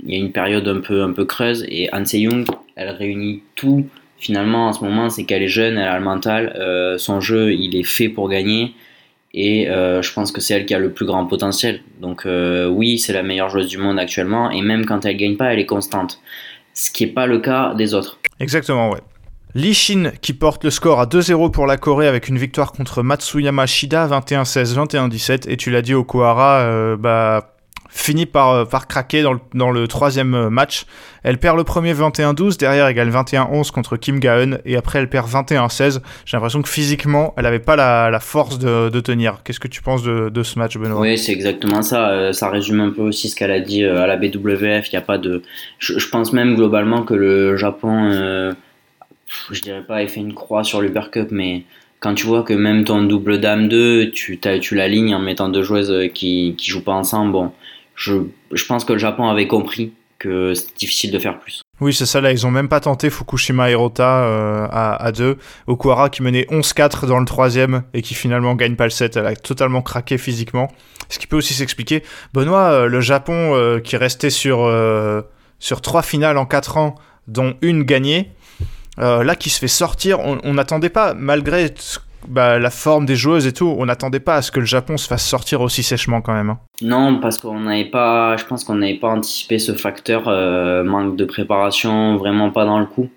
[0.07, 3.87] y a une période un peu, un peu creuse et Anse Young, elle réunit tout.
[4.21, 7.77] Finalement, en ce moment, c'est qu'elle est jeune, elle a le mental, son jeu, il
[7.77, 8.75] est fait pour gagner.
[9.35, 11.81] Et euh, je pense que c'est elle qui a le plus grand potentiel.
[12.01, 14.51] Donc euh, oui, c'est la meilleure joueuse du monde actuellement.
[14.51, 16.21] Et même quand elle gagne pas, elle est constante.
[16.75, 18.19] Ce qui n'est pas le cas des autres.
[18.41, 19.01] Exactement, ouais.
[19.55, 23.03] Lee Shin qui porte le score à 2-0 pour la Corée avec une victoire contre
[23.03, 25.51] Matsuyama Shida 21-16, 21-17.
[25.51, 27.58] Et tu l'as dit, Okuhara, euh, bah
[27.89, 30.85] finit par, euh, par craquer dans le, dans le troisième euh, match.
[31.23, 35.29] Elle perd le premier 21-12, derrière égale 21-11 contre Kim Gaeun, et après elle perd
[35.29, 36.01] 21-16.
[36.25, 39.43] J'ai l'impression que physiquement, elle n'avait pas la, la, force de, de tenir.
[39.45, 41.01] Qu'est-ce que tu penses de, de ce match, Benoît?
[41.01, 42.11] Oui, c'est exactement ça.
[42.11, 44.89] Euh, ça résume un peu aussi ce qu'elle a dit à la BWF.
[44.89, 45.43] Il y a pas de...
[45.79, 48.53] Je, pense même globalement que le Japon, euh,
[49.51, 51.65] je dirais pas, a fait une croix sur l'Uber Cup, mais
[52.01, 55.63] quand tu vois que même ton double dame 2, tu, tu l'alignes en mettant deux
[55.63, 57.53] joueuses qui, qui jouent pas ensemble, bon
[57.99, 61.63] je, pense que le Japon avait compris que c'est difficile de faire plus.
[61.81, 65.39] Oui, c'est ça, là, ils ont même pas tenté Fukushima et Rota euh, à, deux.
[65.67, 69.17] Okuara qui menait 11-4 dans le troisième et qui finalement gagne pas le set.
[69.17, 70.73] Elle a totalement craqué physiquement.
[71.09, 72.03] Ce qui peut aussi s'expliquer.
[72.35, 74.71] Benoît, euh, le Japon euh, qui restait sur,
[75.59, 76.95] sur trois finales en quatre ans,
[77.27, 78.33] dont une gagnée,
[78.97, 81.83] là qui se fait sortir, on n'attendait pas, malgré t-
[82.27, 84.97] bah, la forme des joueuses et tout, on n'attendait pas à ce que le Japon
[84.97, 86.51] se fasse sortir aussi sèchement quand même.
[86.51, 86.59] hein.
[86.83, 91.25] Non, parce qu'on n'avait pas, je qu'on n'avait pas anticipé ce facteur euh, manque de
[91.25, 93.09] préparation, vraiment pas dans le coup.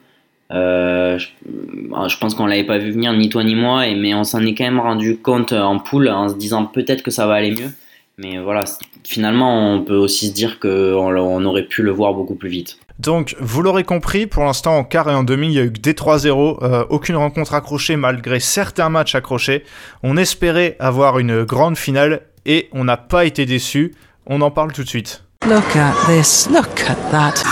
[0.51, 4.13] Euh, je, je pense qu'on l'avait pas vu venir ni toi ni moi, et, mais
[4.13, 7.25] on s'en est quand même rendu compte en poule en se disant peut-être que ça
[7.25, 7.71] va aller mieux.
[8.17, 8.63] Mais voilà,
[9.03, 12.77] finalement, on peut aussi se dire qu'on on aurait pu le voir beaucoup plus vite.
[12.99, 15.71] Donc, vous l'aurez compris, pour l'instant, en quart et en demi, il y a eu
[15.71, 19.63] que des 3-0, euh, aucune rencontre accrochée malgré certains matchs accrochés.
[20.03, 23.95] On espérait avoir une grande finale et on n'a pas été déçus.
[24.27, 25.23] On en parle tout de suite.
[25.49, 26.47] Look at this.
[26.51, 27.43] Look at that.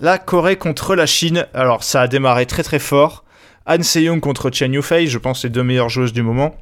[0.00, 3.24] La Corée contre la Chine, alors ça a démarré très très fort.
[3.66, 6.54] Han Se-young contre Chen Yufei, je pense les deux meilleures joueuses du moment.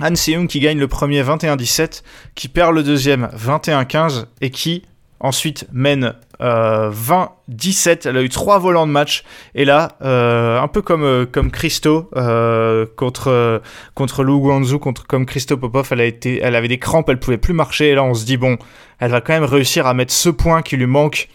[0.00, 2.02] Han Se-young qui gagne le premier 21-17,
[2.34, 4.84] qui perd le deuxième 21-15 et qui
[5.20, 8.08] ensuite mène euh, 20-17.
[8.08, 9.24] Elle a eu trois volants de match.
[9.54, 13.58] Et là, euh, un peu comme euh, comme Christo euh, contre euh,
[13.94, 17.18] contre Lu Guangzhou, contre comme Christo Popov, elle a été, elle avait des crampes, elle
[17.18, 17.88] pouvait plus marcher.
[17.88, 18.56] Et là on se dit bon,
[19.00, 21.28] elle va quand même réussir à mettre ce point qui lui manque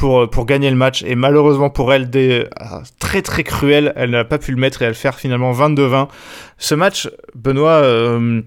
[0.00, 1.04] pour, pour gagner le match.
[1.06, 2.08] Et malheureusement pour elle,
[2.56, 6.08] ah, très très cruel, elle n'a pas pu le mettre et elle faire finalement 22-20.
[6.56, 8.40] Ce match, Benoît, euh,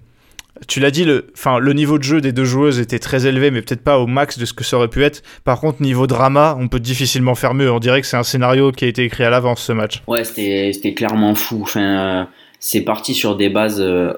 [0.67, 1.27] tu l'as dit, le,
[1.59, 4.39] le niveau de jeu des deux joueuses était très élevé, mais peut-être pas au max
[4.39, 5.21] de ce que ça aurait pu être.
[5.43, 7.71] Par contre, niveau drama, on peut difficilement faire mieux.
[7.71, 10.01] On dirait que c'est un scénario qui a été écrit à l'avance, ce match.
[10.07, 11.59] Ouais, c'était clairement fou.
[11.61, 12.23] Enfin, euh,
[12.59, 14.13] c'est parti sur des bases euh,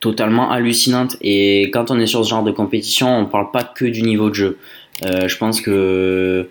[0.00, 1.16] totalement hallucinantes.
[1.20, 4.28] Et quand on est sur ce genre de compétition, on parle pas que du niveau
[4.28, 4.58] de jeu.
[5.04, 6.48] Euh, je pense que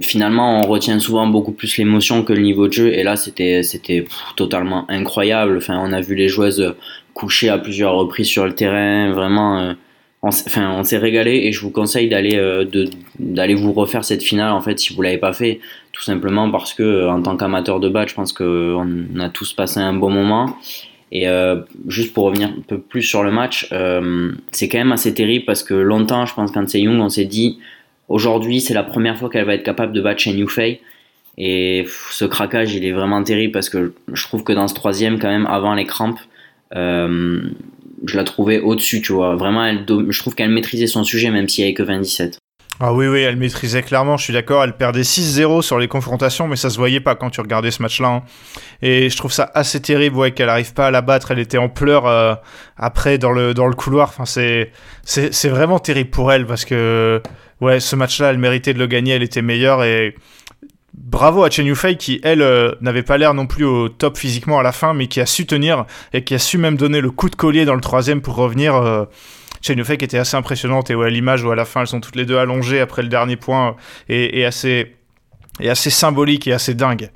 [0.00, 2.92] finalement, on retient souvent beaucoup plus l'émotion que le niveau de jeu.
[2.92, 4.04] Et là, c'était c'était
[4.36, 5.56] totalement incroyable.
[5.58, 6.74] Enfin, on a vu les joueuses
[7.12, 9.12] coucher à plusieurs reprises sur le terrain.
[9.12, 9.72] Vraiment, euh,
[10.22, 11.42] on, enfin, on s'est régalé.
[11.44, 12.64] Et je vous conseille d'aller euh,
[13.18, 15.60] d'aller vous refaire cette finale en fait si vous l'avez pas fait
[15.92, 19.52] tout simplement parce que euh, en tant qu'amateur de bat je pense qu'on a tous
[19.52, 20.56] passé un bon moment
[21.12, 21.28] et
[21.86, 23.72] juste pour revenir un peu plus sur le match
[24.50, 27.24] c'est quand même assez terrible parce que longtemps je pense quand c'est Young on s'est
[27.24, 27.60] dit
[28.08, 30.80] aujourd'hui c'est la première fois qu'elle va être capable de battre Chen Yufei
[31.38, 35.18] et ce craquage il est vraiment terrible parce que je trouve que dans ce troisième
[35.18, 36.20] quand même avant les crampes
[36.76, 37.40] euh,
[38.06, 39.70] je la trouvais au-dessus tu vois vraiment
[40.08, 42.38] je trouve qu'elle maîtrisait son sujet même s'il n'y avait que 27
[42.80, 44.64] Ah oui, oui, elle maîtrisait clairement, je suis d'accord.
[44.64, 47.80] Elle perdait 6-0 sur les confrontations, mais ça se voyait pas quand tu regardais ce
[47.80, 48.08] match-là.
[48.08, 48.22] hein.
[48.82, 51.30] Et je trouve ça assez terrible, ouais, qu'elle arrive pas à la battre.
[51.30, 52.34] Elle était en pleurs euh,
[52.76, 54.08] après dans le, dans le couloir.
[54.08, 54.72] Enfin, c'est,
[55.04, 57.22] c'est vraiment terrible pour elle parce que,
[57.64, 59.14] ouais, ce match-là, elle méritait de le gagner.
[59.14, 60.14] Elle était meilleure et
[60.92, 64.58] bravo à Chen Yufei qui, elle, euh, n'avait pas l'air non plus au top physiquement
[64.58, 67.10] à la fin, mais qui a su tenir et qui a su même donner le
[67.10, 68.74] coup de collier dans le troisième pour revenir.
[68.76, 69.04] euh,
[69.60, 72.02] Chen Yufei qui était assez impressionnante et ouais, l'image où à la fin elles sont
[72.02, 73.76] toutes les deux allongées après le dernier point
[74.10, 74.94] et assez,
[75.58, 77.10] et assez symbolique et assez dingue.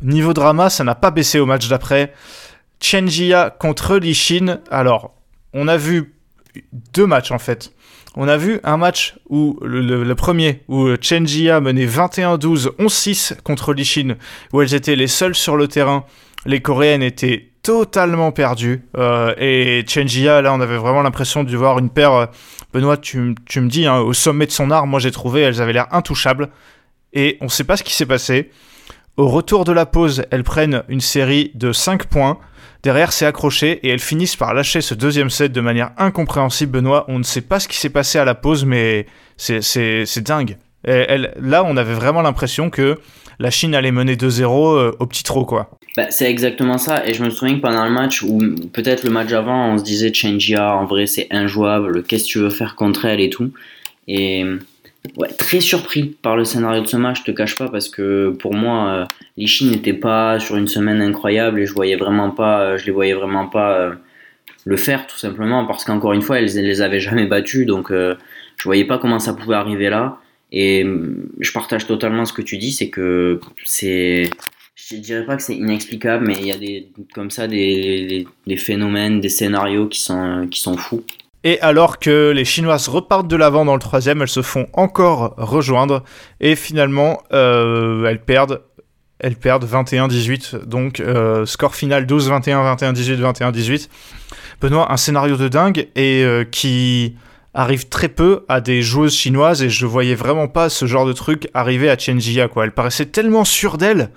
[0.00, 2.14] Niveau drama, ça n'a pas baissé au match d'après.
[2.80, 4.60] Chen Jia contre Li Xin.
[4.70, 5.14] Alors,
[5.52, 6.14] on a vu
[6.94, 7.72] deux matchs en fait.
[8.18, 13.74] On a vu un match où le, premier où Chen Jia menait 21-12, 11-6 contre
[13.74, 14.14] Li Xin,
[14.54, 16.06] où elles étaient les seules sur le terrain.
[16.46, 21.56] Les Coréennes étaient totalement perdues euh, et Chen Jia là, on avait vraiment l'impression de
[21.56, 22.12] voir une paire.
[22.12, 22.26] euh,
[22.72, 25.60] Benoît, tu, tu me dis hein, au sommet de son art, moi j'ai trouvé, elles
[25.60, 26.48] avaient l'air intouchables
[27.12, 28.50] et on sait pas ce qui s'est passé.
[29.16, 32.38] Au retour de la pause, elles prennent une série de 5 points.
[32.82, 37.06] Derrière, c'est accroché et elles finissent par lâcher ce deuxième set de manière incompréhensible, Benoît.
[37.08, 39.06] On ne sait pas ce qui s'est passé à la pause, mais
[39.36, 40.58] c'est- dingue.
[40.84, 42.98] Là, on avait vraiment l'impression que
[43.38, 45.70] la Chine allait mener 2-0 euh, au petit trot, quoi.
[45.96, 47.06] Bah, c'est exactement ça.
[47.06, 48.38] Et je me souviens que pendant le match, ou
[48.72, 52.02] peut-être le match avant, on se disait Chengia, en vrai, c'est injouable.
[52.04, 53.50] Qu'est-ce que tu veux faire contre elle et tout.
[54.08, 54.44] Et
[55.16, 58.30] ouais, très surpris par le scénario de ce match, je te cache pas, parce que
[58.30, 59.04] pour moi, euh,
[59.36, 62.86] les Chines n'étaient pas sur une semaine incroyable et je voyais vraiment pas, euh, je
[62.86, 63.94] les voyais vraiment pas euh,
[64.64, 67.90] le faire, tout simplement, parce qu'encore une fois, elles, elles les avaient jamais battues, donc
[67.90, 68.16] euh,
[68.56, 70.18] je voyais pas comment ça pouvait arriver là.
[70.52, 74.30] Et euh, je partage totalement ce que tu dis, c'est que c'est
[74.76, 78.28] je dirais pas que c'est inexplicable, mais il y a des comme ça des, des,
[78.46, 81.02] des phénomènes, des scénarios qui sont qui sont fous.
[81.46, 85.32] Et alors que les Chinoises repartent de l'avant dans le troisième, elles se font encore
[85.36, 86.02] rejoindre
[86.40, 88.62] et finalement euh, elles perdent.
[89.20, 93.88] Elles perdent 21-18, donc euh, score final 12-21, 21-18, 21-18.
[94.60, 97.14] Benoît, un scénario de dingue et euh, qui
[97.54, 101.12] arrive très peu à des joueuses chinoises et je voyais vraiment pas ce genre de
[101.12, 102.48] truc arriver à Chen Jia.
[102.56, 104.10] Elle paraissait tellement sûre d'elle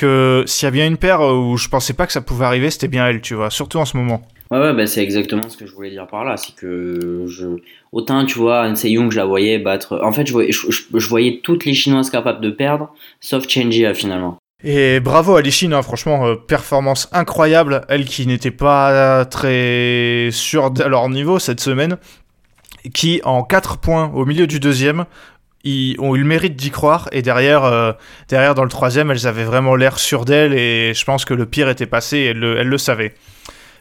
[0.00, 2.70] que s'il y a bien une paire où je pensais pas que ça pouvait arriver,
[2.70, 4.22] c'était bien elle, tu vois, surtout en ce moment.
[4.50, 6.36] Ouais, ouais bah c'est exactement ce que je voulais dire par là.
[6.36, 7.46] C'est que je...
[7.92, 10.00] autant, tu vois, An Young, je la voyais battre.
[10.02, 13.94] En fait, je voyais, je, voyais toutes les Chinoises capables de perdre, sauf Chen Jia
[13.94, 14.38] finalement.
[14.64, 17.82] Et bravo à Chine, hein, franchement, euh, performance incroyable.
[17.88, 21.96] Elle qui n'était pas très sûre de leur niveau cette semaine,
[22.92, 25.04] qui en 4 points au milieu du deuxième
[25.64, 27.92] ils ont eu le mérite d'y croire et derrière, euh,
[28.28, 31.46] derrière dans le troisième, elles avaient vraiment l'air sûres d'elles et je pense que le
[31.46, 33.14] pire était passé et elles le, elles le savaient.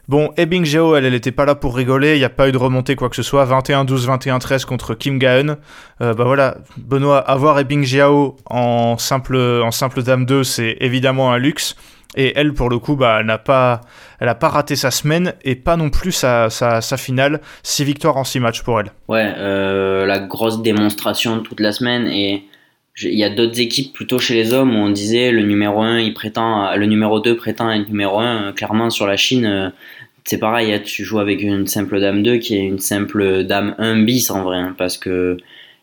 [0.09, 2.51] Bon, Ebing Jao, elle, elle était pas là pour rigoler, il n'y a pas eu
[2.51, 5.57] de remontée quoi que ce soit, 21-12, 21-13 contre Kim Gaeun.
[6.01, 11.31] Euh, bah voilà, Benoît, avoir Ebing Jiao en simple, en simple dame 2, c'est évidemment
[11.31, 11.75] un luxe.
[12.15, 13.81] Et elle, pour le coup, bah, elle n'a pas,
[14.19, 17.39] elle a pas raté sa semaine et pas non plus sa, sa, sa finale.
[17.63, 18.91] 6 victoires en 6 matchs pour elle.
[19.07, 22.07] Ouais, euh, la grosse démonstration toute la semaine.
[22.07, 22.45] Et
[23.03, 25.99] il y a d'autres équipes plutôt chez les hommes où on disait le numéro 1,
[25.99, 28.53] il prétend, le numéro 2 prétend être numéro 1.
[28.53, 29.69] Clairement, sur la Chine, euh,
[30.23, 30.73] c'est pareil.
[30.73, 34.31] Hein, tu joues avec une simple dame 2 qui est une simple dame 1 bis
[34.31, 34.57] en vrai.
[34.57, 35.37] Hein, parce que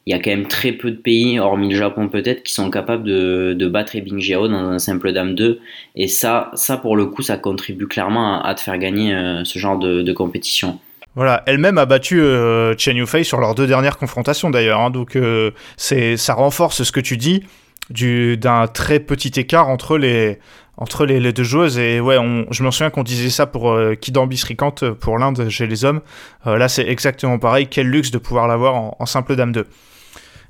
[0.07, 2.70] il y a quand même très peu de pays, hormis le Japon peut-être, qui sont
[2.70, 5.59] capables de, de battre Ebing Jiao dans un simple dame 2.
[5.96, 9.59] Et ça, ça pour le coup, ça contribue clairement à, te faire gagner euh, ce
[9.59, 10.78] genre de, compétition.
[11.16, 14.80] Voilà, elle-même a battu euh, Chen Yufei sur leurs deux dernières confrontations d'ailleurs.
[14.80, 17.42] Hein, donc euh, c'est, ça renforce ce que tu dis
[17.90, 20.38] d'un très petit écart entre les,
[20.76, 21.78] entre les, deux joueuses.
[21.78, 22.16] Et ouais,
[22.50, 26.00] je me souviens qu'on disait ça pour euh, Kidambi Srikant pour l'Inde chez les hommes.
[26.44, 27.66] là, c'est exactement pareil.
[27.68, 29.66] Quel luxe de pouvoir l'avoir en, en simple dame 2.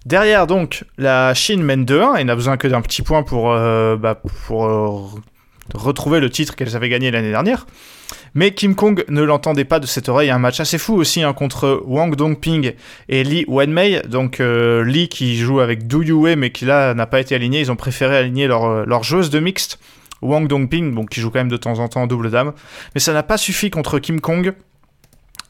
[0.07, 3.97] Derrière, donc, la Chine mène 2-1 et n'a besoin que d'un petit point pour, euh,
[3.97, 4.99] bah, euh,
[5.75, 7.67] retrouver le titre qu'elles avaient gagné l'année dernière.
[8.33, 10.31] Mais Kim Kong ne l'entendait pas de cette oreille.
[10.31, 12.75] Un match assez fou aussi hein, contre Wang Dongping
[13.09, 14.03] et Li Wenmei.
[14.09, 17.59] Donc euh, Li qui joue avec Du Yue mais qui là n'a pas été aligné.
[17.59, 19.81] Ils ont préféré aligner leur, leur joueuse de mixte.
[20.23, 22.53] Wang Dongping, bon, qui joue quand même de temps en temps en double dame.
[22.95, 24.55] Mais ça n'a pas suffi contre Kim Kong.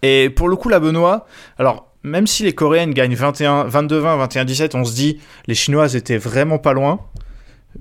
[0.01, 1.27] Et pour le coup, la Benoît,
[1.59, 6.19] alors même si les Coréennes gagnent 21, 22-20, 21-17, on se dit les Chinoises étaient
[6.19, 7.01] vraiment pas loin.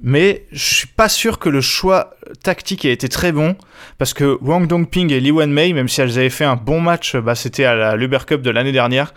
[0.03, 3.55] Mais je suis pas sûr que le choix tactique ait été très bon
[3.97, 7.15] parce que Wang Dongping et Li Wenmei, même si elles avaient fait un bon match,
[7.15, 9.13] bah, c'était à la Luber Cup de l'année dernière.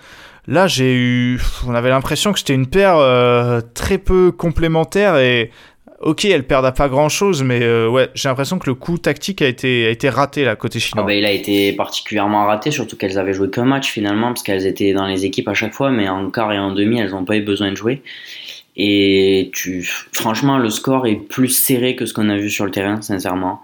[0.46, 5.50] Là, j'ai eu, on avait l'impression que c'était une paire euh, très peu complémentaire et
[6.00, 9.42] ok, elle perdent pas grand chose, mais euh, ouais, j'ai l'impression que le coup tactique
[9.42, 11.04] a été, a été raté là côté chinois.
[11.04, 14.42] Ah bah, il a été particulièrement raté, surtout qu'elles avaient joué qu'un match finalement, parce
[14.42, 17.10] qu'elles étaient dans les équipes à chaque fois, mais en quart et en demi, elles
[17.10, 18.02] n'ont pas eu besoin de jouer.
[18.76, 19.82] Et tu,
[20.12, 23.60] franchement, le score est plus serré que ce qu'on a vu sur le terrain, sincèrement.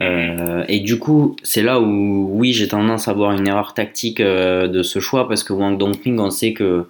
[0.00, 4.20] Euh, et du coup, c'est là où, oui, j'ai tendance à voir une erreur tactique
[4.20, 6.86] euh, de ce choix, parce que Wang Dongping, on sait que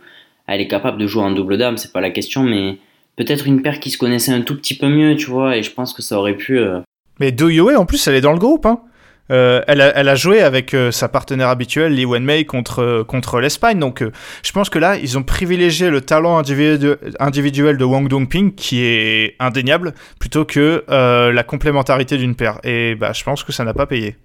[0.47, 2.77] elle est capable de jouer en double dame, c'est pas la question, mais
[3.17, 5.71] peut-être une paire qui se connaissait un tout petit peu mieux, tu vois, et je
[5.71, 6.59] pense que ça aurait pu.
[6.59, 6.81] Euh,
[7.21, 8.81] Mais Do Yue, en plus, elle est dans le groupe, hein.
[9.31, 13.79] Euh, elle, a, joué avec euh, sa partenaire habituelle, Li Wenmei, contre, contre l'Espagne.
[13.79, 14.05] Donc,
[14.43, 18.83] je pense que là, ils ont privilégié le talent individu individuel de Wang Dongping, qui
[18.83, 22.59] est indéniable, plutôt que la complémentarité d'une paire.
[22.65, 24.17] Et bah, je pense que ça n'a pas payé.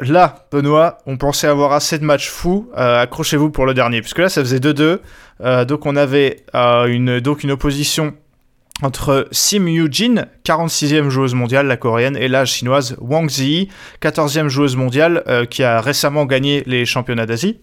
[0.00, 2.68] Là, Benoît, on pensait avoir assez de matchs fous.
[2.74, 5.00] Accrochez-vous pour le dernier, puisque là, ça faisait 2-2.
[5.40, 8.14] Euh, donc on avait euh, une, donc une opposition
[8.82, 13.68] entre Sim Yoo-jin, 46e joueuse mondiale, la coréenne, et la chinoise Wang Zi,
[14.02, 17.60] 14e joueuse mondiale, euh, qui a récemment gagné les championnats d'Asie.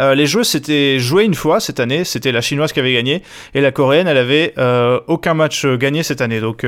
[0.00, 3.22] les jeux s'étaient joués une fois cette année, c'était la chinoise qui avait gagné,
[3.54, 4.54] et la coréenne, elle avait
[5.06, 6.40] aucun match gagné cette année.
[6.40, 6.64] Donc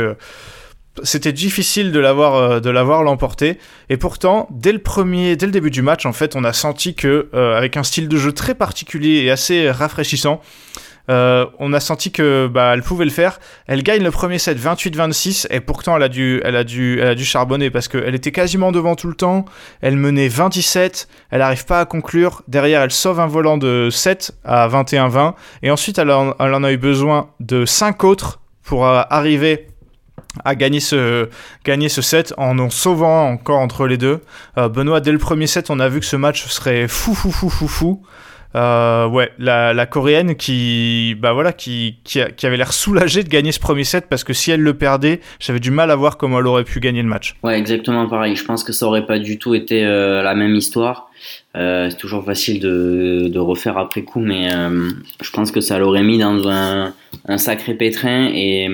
[1.02, 3.04] c'était difficile de l'avoir euh, de l'avoir
[3.88, 6.94] et pourtant dès le premier dès le début du match en fait on a senti
[6.94, 10.40] que euh, avec un style de jeu très particulier et assez rafraîchissant
[11.08, 13.40] euh, on a senti que bah, elle pouvait le faire.
[13.66, 17.08] Elle gagne le premier set 28-26 et pourtant elle a dû, elle a dû, elle
[17.08, 19.44] a dû charbonner parce qu'elle était quasiment devant tout le temps.
[19.80, 22.42] Elle menait 27, elle n'arrive pas à conclure.
[22.46, 26.62] Derrière, elle sauve un volant de 7 à 21-20 et ensuite elle en, elle en,
[26.62, 29.69] a eu besoin de 5 autres pour arriver
[30.44, 31.28] à gagner ce,
[31.64, 34.20] gagner ce set en en sauvant encore entre les deux.
[34.58, 37.30] Euh, Benoît, dès le premier set, on a vu que ce match serait fou, fou,
[37.30, 38.02] fou, fou, fou.
[38.56, 43.28] Euh, ouais, la, la, coréenne qui, bah voilà, qui, qui, qui avait l'air soulagée de
[43.28, 46.16] gagner ce premier set parce que si elle le perdait, j'avais du mal à voir
[46.16, 47.36] comment elle aurait pu gagner le match.
[47.44, 48.34] Ouais, exactement pareil.
[48.34, 51.10] Je pense que ça aurait pas du tout été euh, la même histoire.
[51.54, 56.18] c'est toujours facile de, de, refaire après coup, mais je pense que ça l'aurait mis
[56.18, 56.92] dans un,
[57.28, 58.68] un sacré pétrin et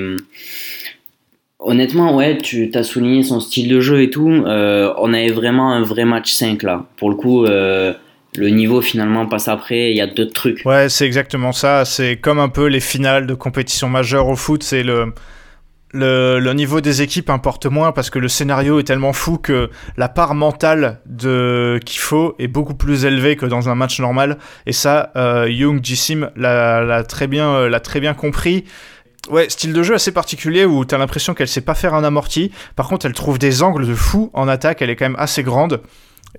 [1.68, 4.30] Honnêtement, ouais, tu t'as souligné son style de jeu et tout.
[4.30, 6.86] Euh, on avait vraiment un vrai match 5 là.
[6.96, 7.92] Pour le coup, euh,
[8.36, 10.62] le niveau finalement passe après, il y a d'autres trucs.
[10.64, 11.84] Ouais, c'est exactement ça.
[11.84, 15.12] C'est comme un peu les finales de compétition majeure au foot, c'est le,
[15.92, 20.08] le, niveau des équipes importe moins parce que le scénario est tellement fou que la
[20.08, 24.38] part mentale de qu'il faut est beaucoup plus élevée que dans un match normal.
[24.66, 28.64] Et ça, euh, Young Jissim l'a très euh, l'a très bien compris.
[29.30, 32.52] Ouais, style de jeu assez particulier où t'as l'impression qu'elle sait pas faire un amorti.
[32.76, 34.82] Par contre, elle trouve des angles de fou en attaque.
[34.82, 35.80] Elle est quand même assez grande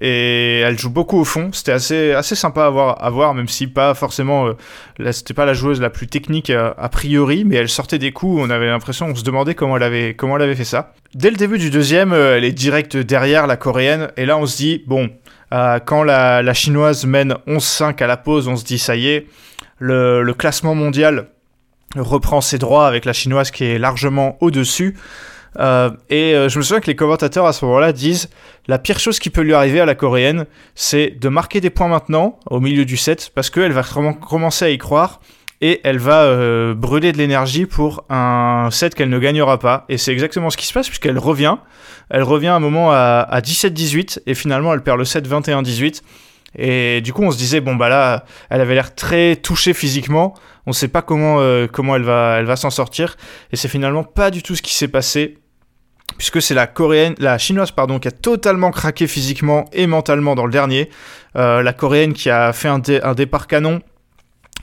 [0.01, 1.49] et elle joue beaucoup au fond.
[1.51, 5.45] C'était assez, assez sympa à voir, à voir même si pas forcément, euh, c'était pas
[5.45, 8.41] la joueuse la plus technique euh, a priori, mais elle sortait des coups.
[8.41, 10.93] On avait l'impression, on se demandait comment elle avait, comment elle avait fait ça.
[11.15, 14.45] Dès le début du deuxième, euh, elle est direct derrière la coréenne, et là on
[14.45, 15.09] se dit bon,
[15.49, 19.27] quand la, la, chinoise mène 11-5 à la pause, on se dit ça y est,
[19.79, 21.29] le classement mondial
[21.95, 24.95] reprend ses droits avec la chinoise qui est largement au-dessus.
[25.59, 28.29] Euh, et euh, je me souviens que les commentateurs à ce moment-là disent
[28.67, 31.87] la pire chose qui peut lui arriver à la coréenne, c'est de marquer des points
[31.87, 35.19] maintenant, au milieu du set, parce qu'elle va commencer à y croire
[35.61, 39.85] et elle va euh, brûler de l'énergie pour un set qu'elle ne gagnera pas.
[39.89, 41.55] Et c'est exactement ce qui se passe puisqu'elle revient.
[42.09, 46.01] Elle revient un moment à, à 17-18 et finalement elle perd le set 21-18.
[46.55, 50.33] Et du coup, on se disait, bon, bah là, elle avait l'air très touchée physiquement.
[50.65, 53.15] On ne sait pas comment, euh, comment elle va, elle va s'en sortir.
[53.51, 55.37] Et c'est finalement pas du tout ce qui s'est passé.
[56.17, 60.45] Puisque c'est la coréenne, la chinoise, pardon, qui a totalement craqué physiquement et mentalement dans
[60.45, 60.89] le dernier.
[61.35, 63.81] Euh, la coréenne qui a fait un, un départ canon,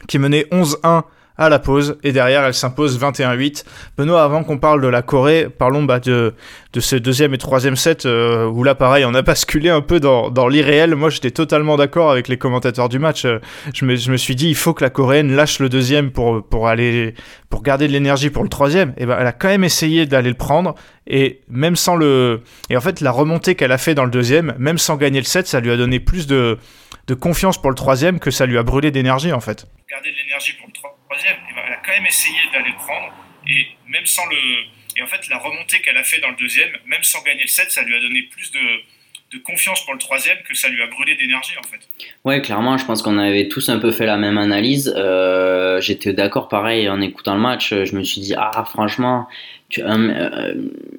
[0.08, 1.04] qui menait 11-1
[1.36, 3.64] à la pause et derrière elle s'impose 21-8.
[3.98, 6.34] Benoît, avant qu'on parle de la Corée, parlons bah, de,
[6.72, 9.98] de ce deuxième et troisième set euh, où là pareil on a basculé un peu
[9.98, 10.94] dans, dans l'irréel.
[10.94, 13.24] Moi j'étais totalement d'accord avec les commentateurs du match.
[13.24, 13.40] Euh,
[13.74, 16.46] je me, je me suis dit il faut que la Coréenne lâche le deuxième pour,
[16.46, 17.14] pour aller
[17.50, 18.94] pour garder de l'énergie pour le troisième.
[18.96, 20.74] Et ben elle a quand même essayé d'aller le prendre
[21.06, 24.54] et même sans le et en fait la remontée qu'elle a fait dans le deuxième,
[24.58, 26.58] même sans gagner le set, ça lui a donné plus de,
[27.08, 29.66] de confiance pour le troisième que ça lui a brûlé d'énergie en fait
[30.04, 33.12] l'énergie pour le troisième troisième, ben, elle a quand même essayé d'aller le prendre.
[33.46, 34.36] Et même sans le.
[34.96, 37.48] Et en fait, la remontée qu'elle a fait dans le deuxième, même sans gagner le
[37.48, 38.60] set, ça lui a donné plus de,
[39.36, 41.80] de confiance pour le troisième que ça lui a brûlé d'énergie en fait.
[42.24, 44.94] Ouais, clairement, je pense qu'on avait tous un peu fait la même analyse.
[44.96, 49.26] Euh, J'étais d'accord, pareil, en écoutant le match, je me suis dit, ah, franchement,
[49.68, 50.54] tu, un, euh,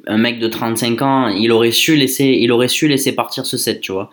[0.07, 3.57] un, mec de 35 ans, il aurait su laisser, il aurait su laisser partir ce
[3.57, 4.11] set, tu vois.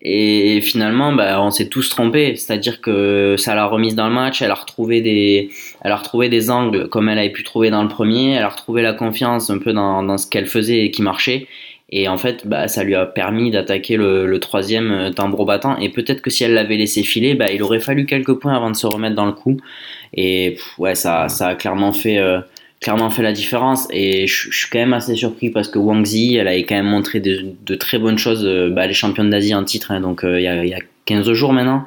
[0.00, 2.36] Et finalement, bah, on s'est tous trompés.
[2.36, 4.42] C'est-à-dire que ça l'a remise dans le match.
[4.42, 5.50] Elle a retrouvé des,
[5.82, 8.32] elle a retrouvé des angles comme elle avait pu trouver dans le premier.
[8.32, 11.48] Elle a retrouvé la confiance un peu dans, dans ce qu'elle faisait et qui marchait.
[11.90, 15.78] Et en fait, bah, ça lui a permis d'attaquer le, le, troisième tambour battant.
[15.78, 18.70] Et peut-être que si elle l'avait laissé filer, bah, il aurait fallu quelques points avant
[18.70, 19.56] de se remettre dans le coup.
[20.14, 22.40] Et ouais, ça, ça a clairement fait, euh,
[22.80, 26.36] clairement fait la différence et je, suis quand même assez surpris parce que Wang Zi
[26.36, 29.54] elle avait quand même montré de, de très bonnes choses euh, bah, elle est d'Asie
[29.54, 31.86] en titre hein, donc euh, il y, a, y, a, 15 jours maintenant.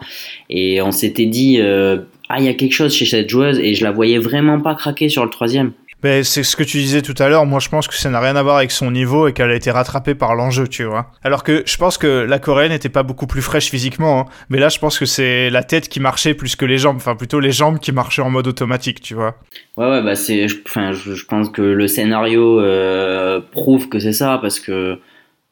[0.50, 3.76] Et on s'était dit euh, ah il y a quelque chose chez cette joueuse et
[3.76, 5.74] je la voyais vraiment pas craquer sur le troisième
[6.04, 7.46] ben, c'est ce que tu disais tout à l'heure.
[7.46, 9.56] Moi, je pense que ça n'a rien à voir avec son niveau et qu'elle a
[9.56, 11.12] été rattrapée par l'enjeu, tu vois.
[11.24, 14.22] Alors que je pense que la coréenne n'était pas beaucoup plus fraîche physiquement.
[14.22, 14.26] Hein.
[14.50, 16.96] Mais là, je pense que c'est la tête qui marchait plus que les jambes.
[16.98, 19.36] Enfin, plutôt les jambes qui marchaient en mode automatique, tu vois.
[19.78, 20.48] Ouais, ouais, bah c'est.
[20.66, 25.00] Enfin, je, pense que le scénario euh, prouve que c'est ça parce que.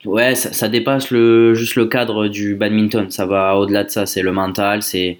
[0.05, 3.11] Ouais, ça, ça, dépasse le, juste le cadre du badminton.
[3.11, 4.05] Ça va au-delà de ça.
[4.05, 5.19] C'est le mental, c'est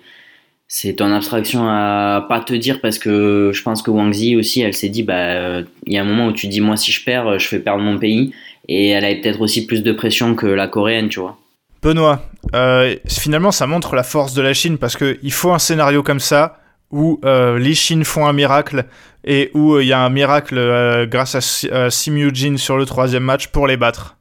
[0.72, 4.62] c'est ton abstraction à pas te dire parce que je pense que Wang Zi aussi
[4.62, 7.04] elle s'est dit bah il y a un moment où tu dis moi si je
[7.04, 8.34] perds je fais perdre mon pays.
[8.72, 11.40] Et elle avait peut-être aussi plus de pression que la coréenne tu vois.
[11.82, 12.22] Benoît
[12.54, 16.04] euh, finalement ça montre la force de la Chine parce que il faut un scénario
[16.04, 16.60] comme ça
[16.92, 18.86] où euh, les Chines font un miracle
[19.24, 22.86] et où il y a un miracle euh, grâce à euh, Sim Yujin sur le
[22.86, 24.18] troisième match pour les battre.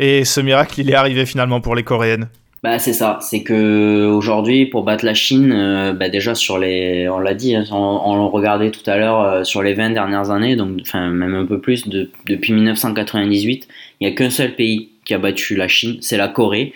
[0.00, 2.28] Et ce miracle il est arrivé finalement pour les coréennes
[2.62, 7.08] bah c'est ça, c'est que aujourd'hui pour battre la Chine, euh, bah déjà sur les,
[7.08, 10.30] on l'a dit, hein, on, le regardait tout à l'heure euh, sur les 20 dernières
[10.30, 13.66] années, donc enfin même un peu plus, de, depuis 1998,
[14.00, 16.72] il n'y a qu'un seul pays qui a battu la Chine, c'est la Corée,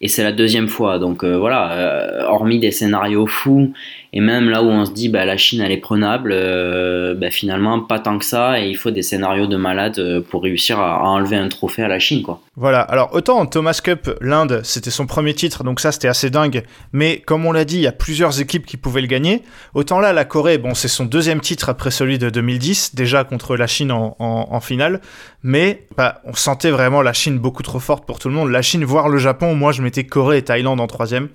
[0.00, 0.98] et c'est la deuxième fois.
[0.98, 3.72] Donc euh, voilà, euh, hormis des scénarios fous,
[4.12, 7.30] et même là où on se dit bah, la Chine elle est prenable, euh, bah,
[7.30, 11.02] finalement pas tant que ça, et il faut des scénarios de malade pour réussir à,
[11.02, 12.22] enlever un trophée à la Chine.
[12.22, 12.40] quoi.
[12.56, 16.62] Voilà, alors autant Thomas Cup, l'Inde c'était son premier titre, donc ça c'était assez dingue,
[16.92, 19.42] mais comme on l'a dit, il y a plusieurs équipes qui pouvaient le gagner.
[19.74, 23.56] Autant là, la Corée, bon c'est son deuxième titre après celui de 2010, déjà contre
[23.56, 25.00] la Chine en, finale,
[25.42, 28.50] mais bah, on sentait vraiment la Chine beaucoup trop forte pour tout le monde.
[28.50, 31.28] La Chine, voire le Japon, moi je mettais Corée et Thaïlande en troisième.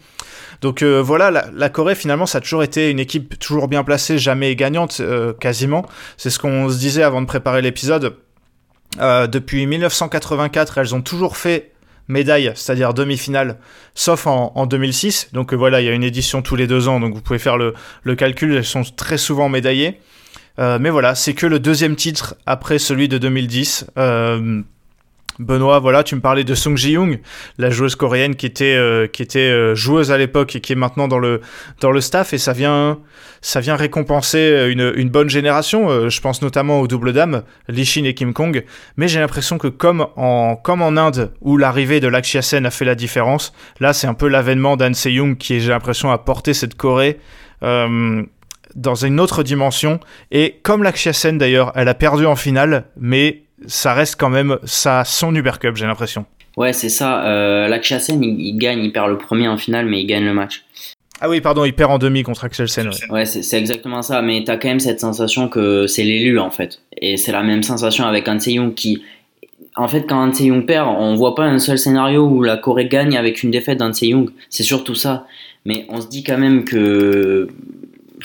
[0.61, 4.17] Donc euh, voilà, la, Corée finalement ça a toujours été une équipe toujours bien placée,
[4.17, 5.85] jamais gagnante euh, quasiment.
[6.15, 8.15] C'est ce qu'on se disait avant de préparer l'épisode.
[9.01, 11.73] Euh, depuis 1984, elles ont toujours fait
[12.07, 13.57] médaille, c'est-à-dire demi-finale,
[13.93, 15.29] sauf en, en 2006.
[15.33, 17.57] Donc voilà, il y a une édition tous les deux ans, donc vous pouvez faire
[17.57, 19.99] le, le calcul, elles sont très souvent médaillées.
[20.57, 23.87] Mais voilà, c'est que le deuxième titre après celui de 2010.
[25.39, 27.19] Euh, Benoît, voilà, tu me parlais de Sung Ji-young,
[27.57, 30.75] la joueuse coréenne qui était, euh, qui était euh, joueuse à l'époque et qui est
[30.75, 31.41] maintenant dans le,
[31.81, 32.99] dans le staff, et ça vient,
[33.41, 35.89] ça vient récompenser une, une bonne génération.
[35.89, 38.63] Euh, je pense notamment aux doubles dames, Lee Shin et Kim Kong.
[38.97, 42.71] Mais j'ai l'impression que comme en, comme en Inde, où l'arrivée de Lakshya Sen a
[42.71, 46.53] fait la différence, là c'est un peu l'avènement d'An Se-young qui, j'ai l'impression, a porté
[46.53, 47.19] cette Corée.
[47.63, 48.23] Euh,
[48.75, 53.44] dans une autre dimension et comme Lakshya Sen d'ailleurs elle a perdu en finale mais
[53.67, 56.25] ça reste quand même ça son Uber Cup, j'ai l'impression.
[56.57, 57.25] Ouais, c'est ça.
[57.25, 60.23] Euh, Lakshya Sen, il, il gagne, il perd le premier en finale, mais il gagne
[60.23, 60.63] le match.
[61.21, 62.87] Ah oui, pardon, il perd en demi contre Axel Sen.
[62.87, 64.21] Ouais, Ouais, c'est exactement ça.
[64.21, 66.81] Mais t'as quand même cette sensation que c'est l'élu en fait.
[66.97, 69.01] Et c'est la même sensation avec Han Se-young qui.
[69.77, 72.87] En fait, quand Han Se-young perd, on voit pas un seul scénario où la Corée
[72.87, 74.29] gagne avec une défaite d'Han Se-young.
[74.49, 75.25] C'est surtout ça.
[75.65, 77.47] Mais on se dit quand même que.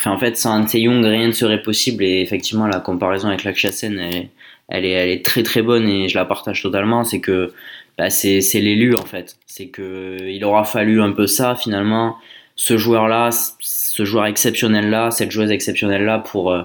[0.07, 2.05] En fait, sans Han Se-young, rien ne serait possible.
[2.05, 4.28] Et effectivement, la comparaison avec Lakshya Sen, elle,
[4.68, 7.05] elle est, très très bonne et je la partage totalement.
[7.05, 7.53] C'est que
[7.98, 9.36] bah, c'est l'élu en fait.
[9.46, 12.16] C'est que il aura fallu un peu ça finalement,
[12.57, 13.30] ce joueur-là,
[13.61, 16.62] ce joueur exceptionnel-là, cette joueuse exceptionnelle-là pour, euh,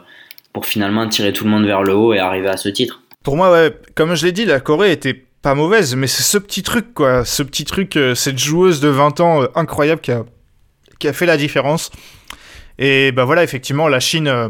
[0.53, 3.01] pour finalement tirer tout le monde vers le haut et arriver à ce titre.
[3.23, 6.63] Pour moi, comme je l'ai dit, la Corée était pas mauvaise, mais c'est ce petit
[6.63, 7.25] truc, quoi.
[7.25, 11.37] Ce petit truc, euh, cette joueuse de 20 ans euh, incroyable qui a fait la
[11.37, 11.91] différence.
[12.77, 14.49] Et bah voilà, effectivement, la Chine euh,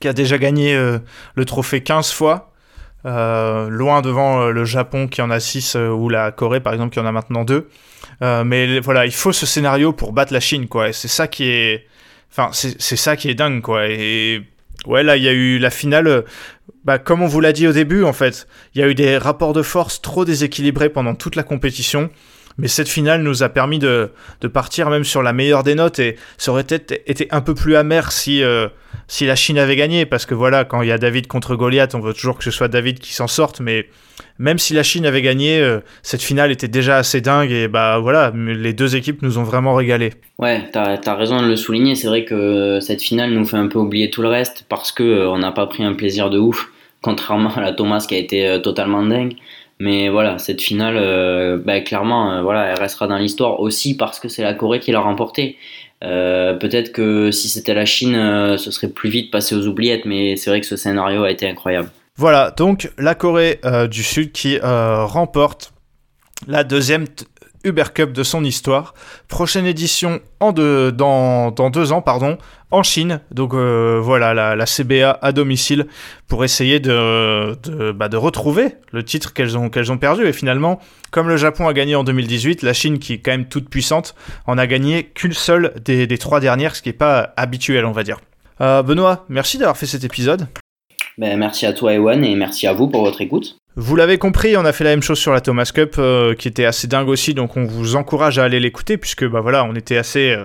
[0.00, 0.98] qui a déjà gagné euh,
[1.34, 2.50] le trophée 15 fois.
[3.06, 6.90] Euh, loin devant euh, le Japon qui en a 6 ou la Corée par exemple
[6.94, 7.68] qui en a maintenant 2
[8.46, 10.88] mais voilà il faut ce scénario pour battre la Chine quoi.
[10.88, 11.86] Et c'est ça qui est
[12.30, 13.88] enfin c'est ça qui est dingue quoi.
[13.88, 14.42] Et
[14.86, 16.22] ouais là il y a eu la finale euh,
[16.84, 19.18] bah, comme on vous l'a dit au début en fait il y a eu des
[19.18, 22.10] rapports de force trop déséquilibrés pendant toute la compétition
[22.58, 24.10] mais cette finale nous a permis de,
[24.52, 27.76] partir même sur la meilleure des notes et ça aurait peut-être été un peu plus
[27.76, 28.68] amer si, euh,
[29.08, 31.94] si la Chine avait gagné parce que voilà quand il y a David contre Goliath
[31.94, 33.88] on veut toujours que ce soit David qui s'en sorte mais
[34.38, 37.98] même si la Chine avait gagné euh, cette finale était déjà assez dingue et bah
[37.98, 41.94] voilà les deux équipes nous ont vraiment régalé Ouais, t'as as raison de le souligner.
[41.94, 45.02] C'est vrai que cette finale nous fait un peu oublier tout le reste parce que
[45.02, 46.70] euh, on n'a pas pris un plaisir de ouf,
[47.02, 49.34] contrairement à la Thomas qui a été euh, totalement dingue.
[49.80, 54.20] Mais voilà, cette finale, euh, bah, clairement, euh, voilà, elle restera dans l'histoire aussi parce
[54.20, 55.56] que c'est la Corée qui l'a remportée.
[56.04, 58.14] Euh, Peut-être que si c'était la Chine,
[58.56, 61.48] ce serait plus vite passé aux oubliettes, mais c'est vrai que ce scénario a été
[61.48, 61.88] incroyable.
[62.16, 63.58] Voilà, donc la Corée
[63.90, 65.72] du Sud qui remporte
[66.46, 67.06] la deuxième
[67.64, 68.94] Uber Cup de son histoire.
[69.28, 72.38] Prochaine édition en deux, dans, dans deux ans, pardon,
[72.70, 73.20] en Chine.
[73.30, 75.86] Donc euh, voilà, la, la CBA à domicile
[76.28, 80.26] pour essayer de, de, bah, de retrouver le titre qu'elles ont, qu'elles ont perdu.
[80.26, 80.78] Et finalement,
[81.10, 84.14] comme le Japon a gagné en 2018, la Chine, qui est quand même toute puissante,
[84.46, 87.92] en a gagné qu'une seule des, des trois dernières, ce qui n'est pas habituel, on
[87.92, 88.20] va dire.
[88.60, 90.46] Euh, Benoît, merci d'avoir fait cet épisode.
[91.16, 93.56] Ben, merci à toi, Ewan, et merci à vous pour votre écoute.
[93.76, 96.46] Vous l'avez compris, on a fait la même chose sur la Thomas Cup, euh, qui
[96.46, 99.74] était assez dingue aussi, donc on vous encourage à aller l'écouter, puisque bah voilà, on
[99.74, 100.44] était assez, euh,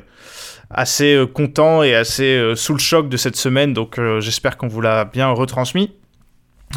[0.72, 4.68] assez euh, content et assez euh, sous le choc de cette semaine, donc j'espère qu'on
[4.68, 5.94] vous l'a bien retransmis.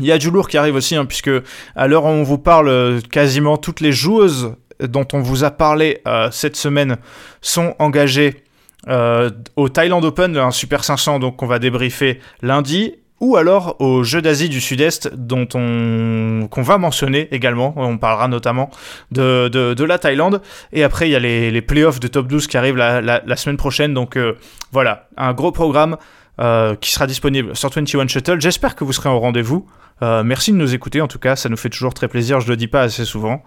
[0.00, 1.30] Il y a du lourd qui arrive aussi, hein, puisque
[1.74, 6.02] à l'heure où on vous parle, quasiment toutes les joueuses dont on vous a parlé
[6.30, 6.96] cette semaine
[7.42, 8.42] sont engagées
[8.88, 14.20] au Thailand Open, un Super 500, donc on va débriefer lundi, ou alors aux Jeux
[14.20, 17.72] d'Asie du Sud-Est, dont on qu'on va mentionner également.
[17.76, 18.68] On parlera notamment
[19.12, 20.42] de, de, de la Thaïlande.
[20.72, 23.22] Et après, il y a les, les playoffs de top 12 qui arrivent la, la,
[23.24, 23.94] la semaine prochaine.
[23.94, 24.34] Donc euh,
[24.72, 25.96] voilà, un gros programme
[26.40, 28.40] euh, qui sera disponible sur 21 Shuttle.
[28.40, 29.66] J'espère que vous serez au rendez-vous.
[30.02, 32.40] Euh, merci de nous écouter, en tout cas, ça nous fait toujours très plaisir.
[32.40, 33.44] Je le dis pas assez souvent.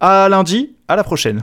[0.00, 1.42] À lundi, à la prochaine.